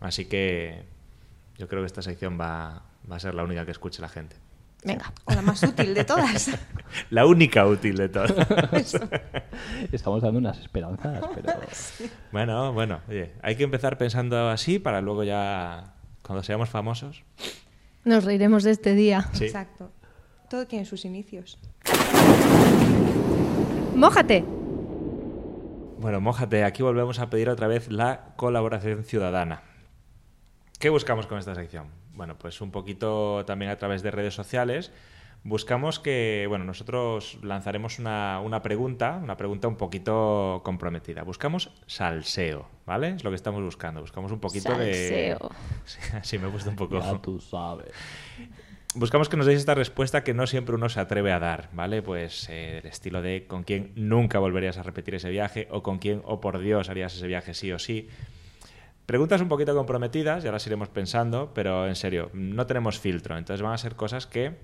[0.00, 0.84] Así que
[1.58, 4.36] yo creo que esta sección va, va a ser la única que escuche la gente.
[4.84, 6.50] Venga, o la más útil de todas.
[7.10, 8.32] La única útil de todas.
[9.90, 11.52] Estamos dando unas esperanzas, pero...
[12.32, 17.24] Bueno, bueno, oye, hay que empezar pensando así para luego ya, cuando seamos famosos.
[18.04, 19.28] Nos reiremos de este día.
[19.32, 19.46] Sí.
[19.46, 19.90] Exacto.
[20.48, 21.58] Todo tiene sus inicios.
[23.96, 24.44] ¡Mójate!
[25.98, 29.62] Bueno, mójate, aquí volvemos a pedir otra vez la colaboración ciudadana.
[30.78, 31.88] ¿Qué buscamos con esta sección?
[32.16, 34.90] Bueno, pues un poquito también a través de redes sociales.
[35.44, 41.22] Buscamos que, bueno, nosotros lanzaremos una, una pregunta, una pregunta un poquito comprometida.
[41.22, 43.10] Buscamos salseo, ¿vale?
[43.10, 44.00] Es lo que estamos buscando.
[44.00, 44.92] Buscamos un poquito de...
[44.92, 45.50] Salseo.
[45.84, 46.98] Sí, así me gusta un poco.
[46.98, 47.92] Ya tú sabes.
[48.96, 52.02] Buscamos que nos deis esta respuesta que no siempre uno se atreve a dar, ¿vale?
[52.02, 55.98] Pues eh, el estilo de con quién nunca volverías a repetir ese viaje o con
[55.98, 58.08] quién, o por Dios, harías ese viaje sí o sí.
[59.06, 63.62] Preguntas un poquito comprometidas, ya las iremos pensando, pero en serio, no tenemos filtro, entonces
[63.62, 64.56] van a ser cosas que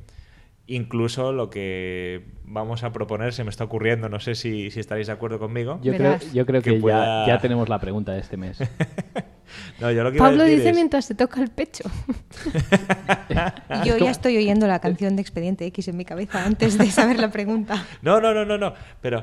[0.67, 5.07] incluso lo que vamos a proponer se me está ocurriendo, no sé si, si estaréis
[5.09, 5.79] de acuerdo conmigo.
[5.83, 6.33] Yo creo, Verás.
[6.33, 8.59] yo creo Que que, pueda- ya, ya tenemos la pregunta de este mes.
[9.81, 11.85] No, yo lo que iba a Pablo dice es- mientras se toca el pecho.
[13.85, 17.19] Yo ya estoy oyendo la canción de Expediente X en mi cabeza antes de saber
[17.19, 17.85] la pregunta.
[18.03, 18.75] No, no, no, no, no.
[19.01, 19.23] Pero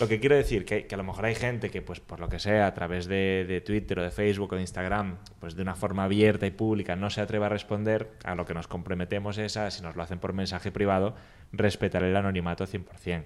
[0.00, 2.28] lo que quiero decir, que, que a lo mejor hay gente que, pues por lo
[2.28, 5.62] que sea, a través de, de Twitter o de Facebook o de Instagram, pues de
[5.62, 9.38] una forma abierta y pública no se atreve a responder, a lo que nos comprometemos
[9.38, 11.14] es a, si nos lo hacen por mensaje privado,
[11.52, 13.24] respetar el anonimato 100%.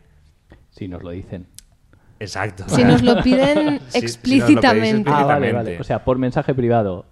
[0.70, 1.46] Si nos lo dicen.
[2.20, 2.64] Exacto.
[2.68, 5.10] Si nos lo piden Si- si nos lo pedís explícitamente.
[5.12, 5.80] Ah, vale, vale.
[5.80, 7.06] O sea, por mensaje privado.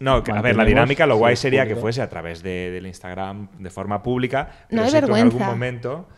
[0.00, 2.86] No, que, a ver, la dinámica lo guay sería que fuese a través de, del
[2.86, 4.48] Instagram de forma pública.
[4.70, 5.46] No pero hay tú en algún vergüenza.
[5.50, 6.08] momento.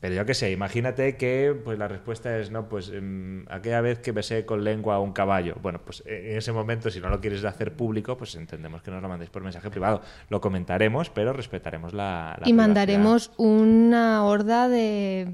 [0.00, 3.98] Pero yo qué sé, imagínate que pues la respuesta es no, pues em, aquella vez
[3.98, 5.56] que besé con lengua a un caballo.
[5.60, 9.02] Bueno, pues en ese momento, si no lo quieres hacer público, pues entendemos que nos
[9.02, 10.00] lo mandéis por mensaje privado.
[10.28, 12.26] Lo comentaremos, pero respetaremos la.
[12.28, 12.54] la Y privacidad.
[12.56, 15.32] mandaremos una horda de.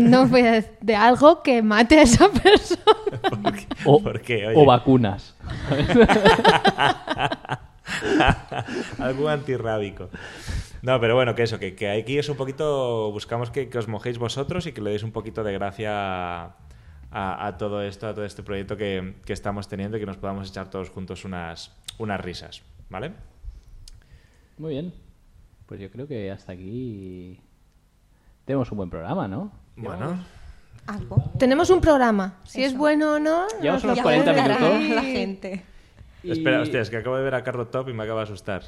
[0.00, 2.82] No voy a decir, de algo que mate a esa persona.
[3.42, 3.66] ¿Por qué?
[3.84, 4.46] O, ¿Por qué?
[4.48, 4.56] Oye.
[4.56, 5.34] o vacunas.
[8.98, 10.08] Algo antirrábico.
[10.82, 13.10] No, pero bueno, que eso, que, que aquí es un poquito.
[13.12, 16.56] Buscamos que, que os mojéis vosotros y que le deis un poquito de gracia a,
[17.10, 20.16] a- a todo esto, a todo este proyecto que, que estamos teniendo y que nos
[20.16, 22.62] podamos echar todos juntos unas, unas risas.
[22.90, 23.12] ¿Vale?
[24.58, 24.92] Muy bien.
[25.66, 27.40] Pues yo creo que hasta aquí
[28.44, 29.50] tenemos un buen programa, ¿no?
[29.76, 30.18] Bueno,
[30.86, 31.22] Algo.
[31.38, 32.38] Tenemos un programa.
[32.44, 33.46] Si es bueno o no.
[33.60, 34.58] Llevamos nos unos lo 40 juzgará.
[34.58, 34.88] minutos.
[34.96, 35.62] la gente.
[36.22, 38.24] Y- espera, hostia, es que acabo de ver a Carrot Top y me acaba de
[38.24, 38.62] asustar.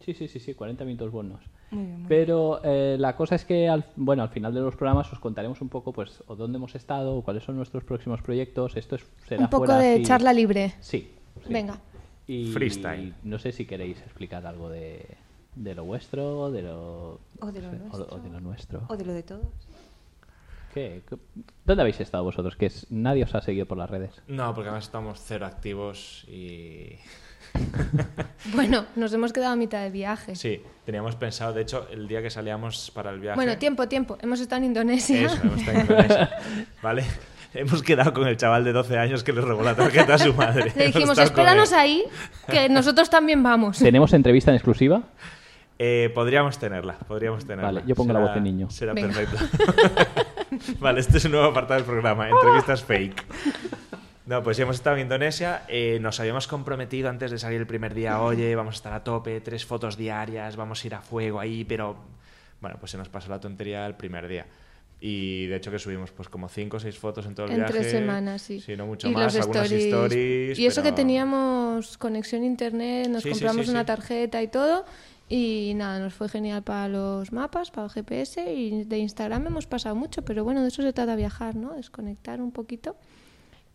[0.00, 1.40] Sí, sí, sí, sí, 40 minutos buenos.
[1.70, 2.08] Muy bien, muy bien.
[2.08, 5.60] Pero eh, la cosa es que, al, bueno, al final de los programas os contaremos
[5.60, 8.76] un poco, pues, o dónde hemos estado, o cuáles son nuestros próximos proyectos.
[8.76, 10.74] Esto es, será Un poco fuera de así- charla libre.
[10.80, 11.10] Sí.
[11.46, 11.52] sí.
[11.52, 11.78] Venga.
[12.26, 13.14] Y Freestyle.
[13.22, 15.06] no sé si queréis explicar algo de,
[15.54, 17.20] de lo vuestro, de lo...
[17.40, 18.06] O de lo o- nuestro.
[18.10, 18.82] o de lo nuestro.
[18.88, 19.46] O de lo de todos.
[20.74, 21.02] ¿Qué?
[21.08, 21.16] ¿Qué-
[21.66, 22.56] ¿Dónde habéis estado vosotros?
[22.56, 24.10] Que es- nadie os ha seguido por las redes.
[24.28, 26.96] No, porque además estamos cero activos y.
[28.54, 30.34] Bueno, nos hemos quedado a mitad de viaje.
[30.36, 33.36] Sí, teníamos pensado, de hecho, el día que salíamos para el viaje.
[33.36, 34.16] Bueno, tiempo, tiempo.
[34.20, 35.26] Hemos estado en Indonesia.
[35.26, 36.30] Eso, hemos estado en Indonesia.
[36.82, 37.04] ¿Vale?
[37.54, 40.32] Hemos quedado con el chaval de 12 años que le robó la tarjeta a su
[40.34, 40.72] madre.
[40.74, 42.02] Le dijimos, espéranos ahí,
[42.50, 43.78] que nosotros también vamos.
[43.78, 45.02] ¿Tenemos entrevista en exclusiva?
[45.84, 47.72] Eh, podríamos tenerla, podríamos tenerla.
[47.72, 48.70] Vale, yo pongo la voz de niño.
[48.70, 49.08] Será Venga.
[49.12, 49.44] perfecto.
[50.80, 53.24] vale, este es un nuevo apartado del programa, entrevistas fake.
[54.26, 57.66] No, pues ya hemos estado en Indonesia, eh, nos habíamos comprometido antes de salir el
[57.66, 61.00] primer día, oye, vamos a estar a tope, tres fotos diarias, vamos a ir a
[61.02, 61.96] fuego ahí, pero
[62.60, 64.46] Bueno, pues se nos pasó la tontería el primer día.
[65.00, 67.58] Y de hecho que subimos pues como cinco o seis fotos en todo el En
[67.58, 67.72] viaje.
[67.72, 68.60] tres semanas, sí.
[68.60, 69.86] Sí, no mucho y más, los algunas stories.
[69.92, 70.58] stories.
[70.60, 73.86] y eso que pero- teníamos conexión a internet, nos Sí, sí, compramos sí, una sí.
[73.86, 74.84] tarjeta y todo.
[75.34, 79.66] Y nada, nos fue genial para los mapas, para el GPS y de Instagram hemos
[79.66, 81.72] pasado mucho, pero bueno, de eso se trata viajar, ¿no?
[81.74, 82.96] Desconectar un poquito.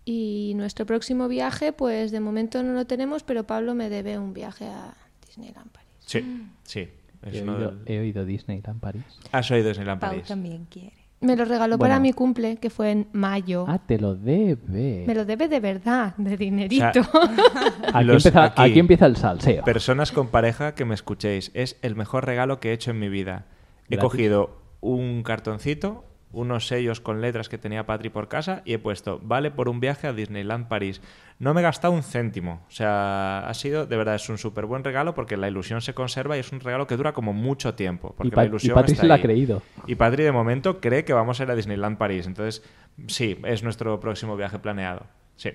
[0.06, 4.34] Y nuestro próximo viaje, pues de momento no lo tenemos, pero Pablo me debe un
[4.34, 4.94] viaje a
[5.26, 5.90] Disneyland París.
[6.06, 6.88] Sí, sí.
[7.24, 9.04] Es He oído, del- he oído Disneyland París.
[9.32, 10.28] Has oído Disneyland Pau París.
[10.28, 10.94] también quiere.
[11.20, 11.94] Me lo regaló Bueno.
[11.94, 13.66] para mi cumple, que fue en mayo.
[13.68, 15.04] Ah, te lo debe.
[15.08, 16.86] Me lo debe de verdad, de dinerito.
[17.94, 18.62] Aquí, Los- empieza, aquí.
[18.62, 19.64] aquí empieza el salseo.
[19.64, 23.10] Personas con pareja que me escuchéis, es el mejor regalo que he hecho en mi
[23.10, 23.46] vida.
[23.90, 24.00] He Gratis.
[24.12, 29.20] cogido un cartoncito, unos sellos con letras que tenía Patri por casa y he puesto,
[29.24, 31.02] vale por un viaje a Disneyland París.
[31.40, 32.64] No me he gastado un céntimo.
[32.68, 35.94] O sea, ha sido, de verdad, es un súper buen regalo porque la ilusión se
[35.94, 38.14] conserva y es un regalo que dura como mucho tiempo.
[38.18, 39.24] Porque Y Pa- la y ilusión Patri está se la ha ahí.
[39.24, 39.62] creído.
[39.88, 42.28] Y Patri, de momento, cree que vamos a ir a Disneyland París.
[42.28, 42.64] Entonces,
[43.08, 45.06] sí, es nuestro próximo viaje planeado.
[45.38, 45.52] Sí.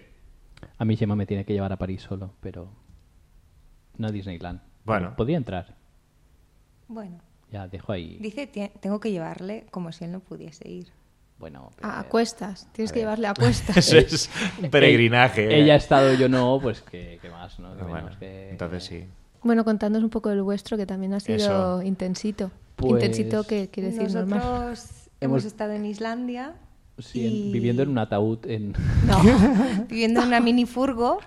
[0.79, 2.71] A mí Gemma me tiene que llevar a París solo, pero
[3.99, 4.61] no a Disneyland.
[4.85, 5.15] Bueno.
[5.17, 5.77] Podía entrar.
[6.89, 7.19] Bueno,
[7.53, 8.17] Ya, dejo ahí.
[8.21, 10.89] dice, "Tie- tengo que llevarle como si él no pudiese ir.
[11.39, 13.77] Bueno, pero- A cuestas, tienes A que llevarle a cuestas.
[13.77, 14.31] Eso es
[14.63, 15.45] un peregrinaje.
[15.49, 15.61] ¿eh?
[15.63, 17.77] Ella ha estado, yo no, pues que, más, ¿no?
[17.77, 19.05] Que Bueno, menos que- entonces sí.
[19.43, 21.83] Bueno, contándonos un poco del vuestro, que también ha sido Eso.
[21.83, 22.51] intensito.
[22.77, 24.63] Pues- Intensito, que quiere decir Nosotros normal.
[24.69, 25.09] hemos...
[25.21, 26.55] Hemos- estado en Islandia.
[26.99, 28.73] Sí, en- viviendo en un ataúd en...
[29.07, 29.21] No,
[29.89, 31.19] viviendo en una mini furgo.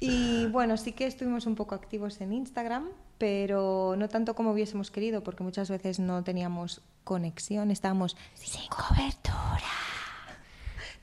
[0.00, 2.84] Y bueno, sí que estuvimos un poco activos en Instagram,
[3.18, 9.64] pero no tanto como hubiésemos querido, porque muchas veces no teníamos conexión, estábamos sin cobertura.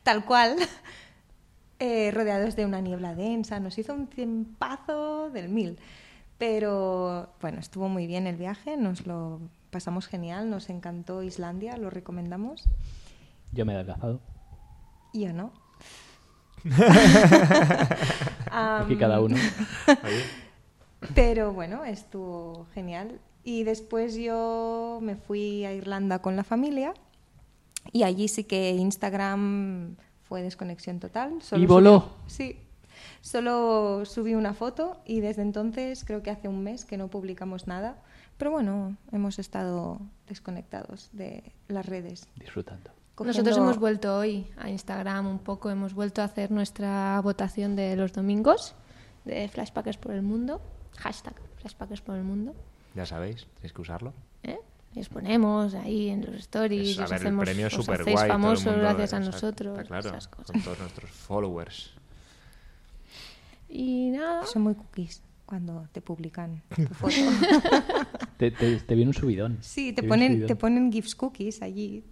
[0.03, 0.55] Tal cual,
[1.80, 3.59] eh, rodeados de una niebla densa.
[3.59, 5.78] Nos hizo un tiempazo del mil.
[6.38, 9.39] Pero bueno, estuvo muy bien el viaje, nos lo
[9.72, 12.66] pasamos genial, nos encantó Islandia, lo recomendamos.
[13.53, 14.20] Yo me he adelgazado.
[15.13, 15.53] Y yo no.
[18.51, 19.38] Aquí Am, cada uno.
[21.14, 23.20] Pero bueno, estuvo genial.
[23.43, 26.93] Y después yo me fui a Irlanda con la familia
[27.91, 31.41] y allí sí que Instagram fue desconexión total.
[31.41, 31.99] Solo ¿Y voló?
[32.01, 32.60] subí- sí.
[33.22, 37.68] Solo subí una foto y desde entonces creo que hace un mes que no publicamos
[37.68, 38.01] nada.
[38.38, 42.28] Pero bueno, hemos estado desconectados de las redes.
[42.36, 42.91] Disfrutando.
[43.18, 47.76] Nosotros cogiendo- hemos vuelto hoy a Instagram un poco, hemos vuelto a hacer nuestra votación
[47.76, 48.76] de los domingos
[49.24, 50.62] de Flashpackers por el Mundo.
[50.98, 52.54] Hashtag Flashpackers por el Mundo.
[52.96, 54.14] ya sabéis, tenéis que usarlo.
[54.43, 54.58] ¿eh?
[54.93, 57.74] Y os ponemos ahí en los stories, Es- a os ver, hacemos, el premio es
[57.74, 58.30] os súper hacéis guay.
[58.30, 60.52] famosos gracias a nosotros, Está claro, esas cosas.
[60.52, 61.91] con todos nuestros followers.
[63.70, 67.14] Y nada, Son muy cookies cuando te publican tu foto.
[68.38, 69.58] Te, te- te viene un subidón.
[69.62, 70.48] Sí, te un ponen, subidón.
[70.48, 72.04] te ponen gifs cookies allí.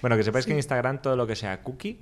[0.00, 2.00] Bueno, que sepáis que en Instagram todo lo que sea cookie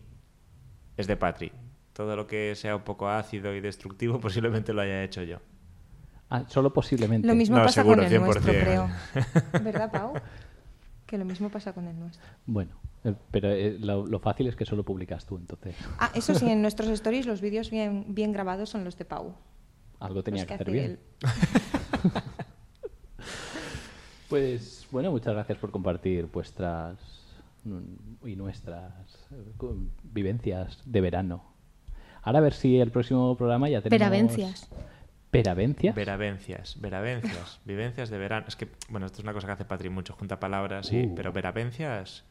[0.97, 1.51] es de Patri.
[1.95, 5.39] Todo lo que sea un poco ácido y destructivo posiblemente lo haya hecho yo.
[6.31, 7.27] Ah, solo posiblemente.
[7.29, 8.61] Lo mismo No, pasa seguro, con el nuestro, 100%.
[8.61, 8.89] creo.
[9.65, 10.15] ¿Verdad, Pau?
[11.07, 12.25] Que lo mismo pasa con el nuestro.
[12.47, 12.73] Bueno,
[13.05, 15.77] eh, pero eh, lo, lo fácil es que solo publicas tú, entonces.
[15.99, 19.35] Ah, eso sí, en nuestros stories los vídeos bien, bien grabados son los de Pau.
[20.01, 20.99] Algo tenía que que hacer hace bien.
[24.29, 26.97] Pues bueno, muchas gracias por compartir vuestras
[28.25, 28.91] y nuestras
[29.31, 29.53] eh,
[30.03, 31.45] vivencias de verano.
[32.23, 33.99] Ahora a ver si el próximo programa ya tenemos...
[33.99, 34.69] Peravencias.
[35.43, 35.95] ¿Peravencias?
[35.95, 38.47] Veravencias, veravencias, vivencias de verano.
[38.49, 41.15] Es que, bueno, esto es una cosa que hace Patri mucho, junta palabras, sí, Uh.
[41.15, 42.25] pero veravencias,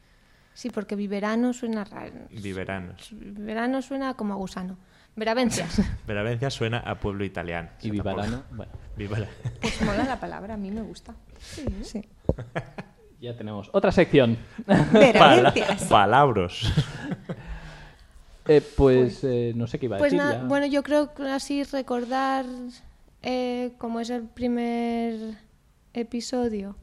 [0.54, 2.14] sí, porque viverano suena raro.
[2.30, 3.08] viveranos.
[3.12, 4.76] Verano suena como a gusano.
[5.16, 5.80] Veravencias.
[6.06, 7.68] Veravencias suena a pueblo italiano.
[7.82, 8.42] y vivarano.
[8.50, 9.28] Bueno, Vivala-
[9.60, 11.14] Pues mola la palabra, a mí me gusta.
[11.82, 12.02] Sí.
[13.20, 14.36] ya tenemos otra sección.
[14.92, 15.84] Veravencias.
[15.84, 16.72] Palabros.
[18.46, 20.24] Eh, pues eh, no sé qué iba a Pues decir.
[20.26, 20.44] nada, ya.
[20.46, 22.44] bueno, yo creo que así recordar,
[23.24, 25.38] eh, como es el primer
[25.94, 26.76] episodio,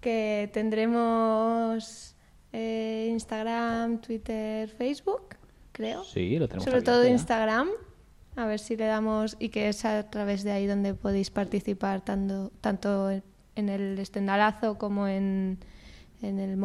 [0.00, 2.14] que tendremos
[2.52, 5.36] eh, Instagram, Twitter, Facebook,
[5.72, 6.04] creo.
[6.04, 7.10] Sí, lo tenemos Sobre abierto todo ya.
[7.10, 7.70] Instagram,
[8.36, 12.02] a ver si le damos, y que es a través de ahí donde podéis participar
[12.02, 15.58] tanto, tanto en el estendalazo como en,
[16.20, 16.58] en el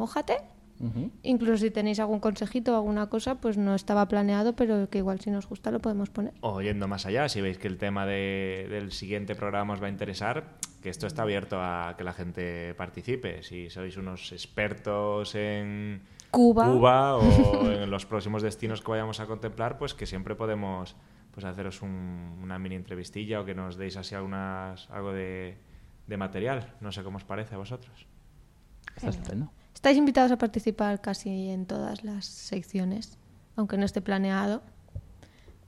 [0.81, 1.11] Ujú.
[1.23, 5.19] Incluso si tenéis algún consejito o alguna cosa, pues no estaba planeado, pero que igual
[5.19, 6.33] si nos gusta lo podemos poner.
[6.41, 9.85] O yendo más allá, si veis que el tema de- del siguiente programa os va
[9.87, 13.43] a interesar, que esto está abierto a que la gente participe.
[13.43, 16.01] Si sois unos expertos en
[16.31, 16.65] Cuba.
[16.65, 20.95] Cuba o en los próximos destinos que vayamos a contemplar, pues que siempre podemos
[21.33, 25.57] pues haceros un- una mini entrevistilla o que nos deis así algunas, algo de,
[26.07, 26.73] de material.
[26.81, 28.07] No sé cómo os parece a vosotros.
[28.95, 29.51] Está estupendo.
[29.81, 33.17] Estáis invitados a participar casi en todas las secciones,
[33.55, 34.61] aunque no esté planeado.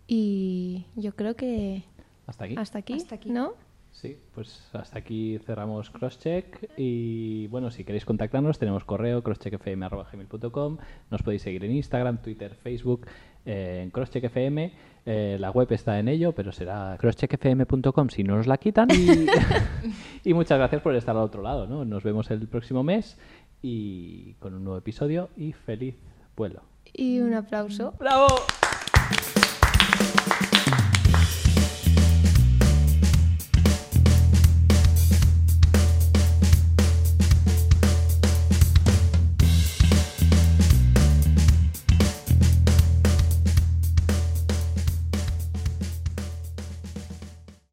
[0.06, 1.84] Y yo creo que
[2.28, 2.56] Hasta aquí.
[2.56, 3.32] hasta aquí, Hasta aquí.
[3.32, 3.54] ¿no?
[3.92, 10.78] Sí, pues hasta aquí cerramos Crosscheck y bueno, si queréis contactarnos tenemos correo crosscheckfm.gmail.com
[11.12, 13.06] nos podéis seguir en Instagram, Twitter, Facebook,
[13.46, 14.72] eh, en crosscheckfm
[15.06, 19.28] eh, la web está en ello, pero será crosscheckfm.com si no nos la quitan y,
[20.30, 21.86] y muchas gracias por estar al otro lado, ¿no?
[21.86, 23.18] Nos vemos el próximo mes
[23.64, 25.96] y con un nuevo episodio y feliz
[26.36, 26.62] vuelo.
[26.94, 27.94] Y un aplauso.
[27.98, 28.28] ¡Bravo!